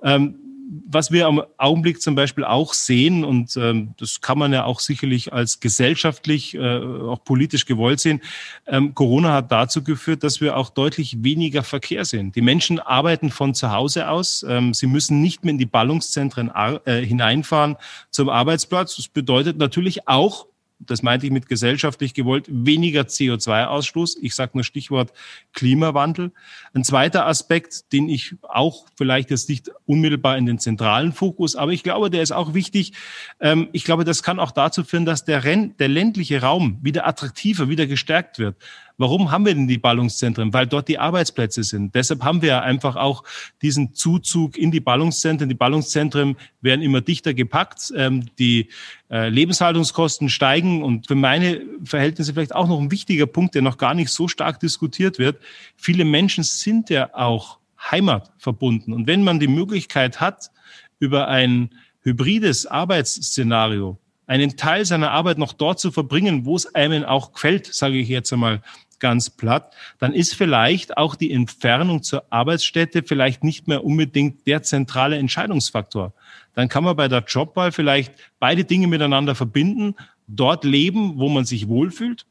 Ähm, 0.03 0.48
was 0.87 1.11
wir 1.11 1.27
am 1.27 1.43
Augenblick 1.57 2.03
zum 2.03 2.15
Beispiel 2.15 2.45
auch 2.45 2.75
sehen, 2.75 3.25
und 3.25 3.57
ähm, 3.57 3.95
das 3.99 4.21
kann 4.21 4.39
man 4.39 4.53
ja 4.53 4.65
auch 4.65 4.81
sicherlich 4.81 5.33
als 5.33 5.61
gesellschaftlich, 5.61 6.55
äh, 6.55 6.61
auch 6.61 7.25
politisch 7.25 7.65
gewollt 7.65 8.01
sehen, 8.01 8.21
ähm, 8.67 8.95
Corona 8.95 9.33
hat 9.33 9.51
dazu 9.51 9.83
geführt, 9.83 10.23
dass 10.23 10.41
wir 10.41 10.57
auch 10.57 10.71
deutlich 10.71 11.23
weniger 11.23 11.63
Verkehr 11.63 12.05
sehen. 12.05 12.33
Die 12.33 12.43
Menschen 12.43 12.81
arbeiten 12.81 13.31
von 13.31 13.55
zu 13.55 13.73
Hause 13.73 14.11
aus. 14.11 14.45
Ähm, 14.47 14.75
sie 14.75 14.87
müssen 14.87 15.23
nicht 15.23 15.45
mehr 15.45 15.53
in 15.53 15.59
die 15.59 15.67
Ballungszentren 15.67 16.51
äh, 16.85 17.05
hineinfahren 17.05 17.77
zum 18.11 18.29
Arbeitsplatz. 18.29 18.97
Das 18.97 19.09
bedeutet 19.09 19.57
natürlich 19.57 20.07
auch, 20.07 20.47
das 20.81 21.03
meinte 21.03 21.27
ich 21.27 21.33
mit 21.33 21.49
gesellschaftlich 21.49 22.15
gewollt, 22.15 22.47
weniger 22.49 23.03
CO2-Ausstoß. 23.03 24.19
Ich 24.21 24.35
sage 24.35 24.53
nur 24.55 24.65
Stichwort 24.65 25.13
Klimawandel. 25.53 26.33
Ein 26.73 26.85
zweiter 26.85 27.27
Aspekt, 27.27 27.93
den 27.93 28.09
ich 28.09 28.37
auch 28.43 28.87
vielleicht 28.97 29.31
jetzt 29.31 29.49
nicht 29.49 29.71
unmittelbar 29.87 30.39
in 30.39 30.47
den 30.47 30.59
zentralen 30.59 31.13
Fokus, 31.13 31.57
aber 31.57 31.73
ich 31.73 31.83
glaube, 31.83 32.11
der 32.11 32.23
ist 32.23 32.33
auch 32.33 32.55
wichtig. 32.55 32.93
Ähm, 33.41 33.69
ich 33.73 33.85
glaube, 33.85 34.05
das 34.05 34.23
kann 34.23 34.39
auch 34.39 34.53
dazu 34.53 34.85
führen, 34.85 35.05
dass 35.05 35.25
der, 35.25 35.45
Renn, 35.45 35.77
der 35.79 35.89
ländliche 35.89 36.41
Raum 36.43 36.79
wieder 36.83 37.07
attraktiver, 37.07 37.69
wieder 37.69 37.87
gestärkt 37.87 38.39
wird. 38.39 38.57
Warum 38.99 39.31
haben 39.31 39.47
wir 39.47 39.55
denn 39.55 39.69
die 39.69 39.79
Ballungszentren? 39.79 40.53
Weil 40.53 40.67
dort 40.67 40.89
die 40.89 40.99
Arbeitsplätze 40.99 41.63
sind. 41.63 41.95
Deshalb 41.95 42.25
haben 42.25 42.43
wir 42.43 42.63
einfach 42.63 42.97
auch 42.97 43.23
diesen 43.63 43.95
Zuzug 43.95 44.59
in 44.59 44.73
die 44.73 44.81
Ballungszentren. 44.81 45.49
Die 45.49 45.55
Ballungszentren 45.55 46.37
werden 46.61 46.83
immer 46.83 47.01
dichter 47.01 47.33
gepackt. 47.33 47.93
Ähm, 47.97 48.27
die 48.41 48.69
äh, 49.09 49.29
Lebenshaltungskosten 49.29 50.29
steigen 50.29 50.83
und 50.83 51.07
für 51.07 51.15
meine 51.15 51.63
Verhältnisse 51.85 52.35
vielleicht 52.35 52.57
auch 52.57 52.67
noch 52.67 52.81
ein 52.81 52.91
wichtiger 52.91 53.27
Punkt, 53.27 53.55
der 53.55 53.63
noch 53.63 53.79
gar 53.79 53.95
nicht 53.95 54.11
so 54.11 54.27
stark 54.27 54.59
diskutiert 54.59 55.21
wird. 55.21 55.41
Viele 55.77 56.05
Menschen 56.05 56.43
sind 56.43 56.91
ja 56.91 57.15
auch 57.15 57.59
heimatverbunden. 57.81 58.93
Und 58.93 59.07
wenn 59.07 59.23
man 59.23 59.39
die 59.39 59.47
Möglichkeit 59.47 60.21
hat, 60.21 60.51
über 60.99 61.29
ein 61.29 61.71
hybrides 62.01 62.67
Arbeitsszenario 62.67 63.97
einen 64.27 64.57
Teil 64.57 64.85
seiner 64.85 65.11
Arbeit 65.11 65.39
noch 65.39 65.55
dort 65.55 65.81
zu 65.81 65.91
verbringen, 65.91 66.45
wo 66.45 66.55
es 66.55 66.75
einem 66.75 67.05
auch 67.05 67.33
gefällt, 67.33 67.73
sage 67.73 67.97
ich 67.97 68.09
jetzt 68.09 68.33
einmal 68.33 68.61
ganz 69.01 69.31
platt, 69.31 69.75
dann 69.99 70.13
ist 70.13 70.35
vielleicht 70.35 70.97
auch 70.97 71.15
die 71.15 71.33
Entfernung 71.33 72.03
zur 72.03 72.25
Arbeitsstätte 72.31 73.03
vielleicht 73.03 73.45
nicht 73.45 73.69
mehr 73.69 73.85
unbedingt 73.85 74.47
der 74.47 74.63
zentrale 74.63 75.19
Entscheidungsfaktor. 75.19 76.13
Dann 76.55 76.69
kann 76.69 76.85
man 76.85 76.97
bei 76.97 77.09
der 77.09 77.25
Jobwahl 77.27 77.73
vielleicht 77.73 78.13
beide 78.39 78.65
Dinge 78.65 78.87
miteinander 78.87 79.35
verbinden, 79.35 79.95
dort 80.27 80.65
leben, 80.65 81.19
wo 81.19 81.29
man 81.29 81.45
sich 81.45 81.69
wohlfühlt, 81.69 82.27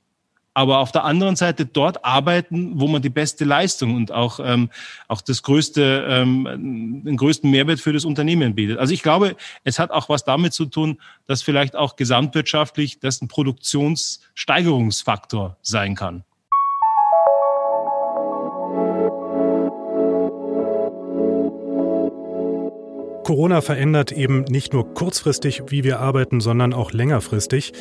aber 0.57 0.79
auf 0.79 0.91
der 0.91 1.03
anderen 1.03 1.35
Seite 1.35 1.67
dort 1.67 2.03
arbeiten, 2.03 2.79
wo 2.79 2.87
man 2.87 3.03
die 3.03 3.11
beste 3.11 3.45
Leistung 3.45 3.95
und 3.95 4.11
auch, 4.11 4.39
ähm, 4.43 4.71
auch 5.07 5.21
das 5.21 5.43
größte, 5.43 6.07
ähm, 6.09 7.03
den 7.05 7.15
größten 7.15 7.51
Mehrwert 7.51 7.79
für 7.79 7.93
das 7.93 8.05
Unternehmen 8.05 8.55
bietet. 8.55 8.79
Also 8.79 8.91
ich 8.91 9.03
glaube, 9.03 9.35
es 9.63 9.77
hat 9.77 9.91
auch 9.91 10.09
was 10.09 10.23
damit 10.23 10.53
zu 10.53 10.65
tun, 10.65 10.99
dass 11.27 11.43
vielleicht 11.43 11.75
auch 11.75 11.95
gesamtwirtschaftlich 11.95 12.99
das 12.99 13.21
ein 13.21 13.27
Produktionssteigerungsfaktor 13.27 15.57
sein 15.61 15.93
kann. 15.93 16.23
Corona 23.27 23.59
verändert 23.59 24.13
eben 24.13 24.45
nicht 24.45 24.71
nur 24.71 24.93
kurzfristig, 24.93 25.63
wie 25.67 25.83
wir 25.83 25.99
arbeiten, 25.99 26.39
sondern 26.39 26.73
auch 26.73 26.93
längerfristig. 26.93 27.73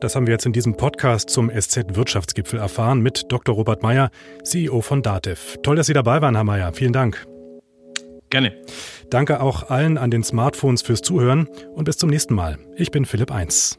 Das 0.00 0.16
haben 0.16 0.26
wir 0.26 0.32
jetzt 0.32 0.44
in 0.44 0.52
diesem 0.52 0.76
Podcast 0.76 1.30
zum 1.30 1.52
SZ-Wirtschaftsgipfel 1.52 2.58
erfahren 2.58 3.00
mit 3.00 3.26
Dr. 3.28 3.54
Robert 3.54 3.84
Meyer, 3.84 4.10
CEO 4.42 4.80
von 4.80 5.02
Datev. 5.02 5.56
Toll, 5.62 5.76
dass 5.76 5.86
Sie 5.86 5.92
dabei 5.92 6.20
waren, 6.20 6.34
Herr 6.34 6.42
Meyer. 6.42 6.72
Vielen 6.72 6.92
Dank. 6.92 7.24
Gerne. 8.30 8.60
Danke 9.08 9.40
auch 9.40 9.70
allen 9.70 9.98
an 9.98 10.10
den 10.10 10.24
Smartphones 10.24 10.82
fürs 10.82 11.02
Zuhören 11.02 11.48
und 11.76 11.84
bis 11.84 11.96
zum 11.96 12.10
nächsten 12.10 12.34
Mal. 12.34 12.58
Ich 12.74 12.90
bin 12.90 13.04
Philipp 13.04 13.30
Eins. 13.30 13.78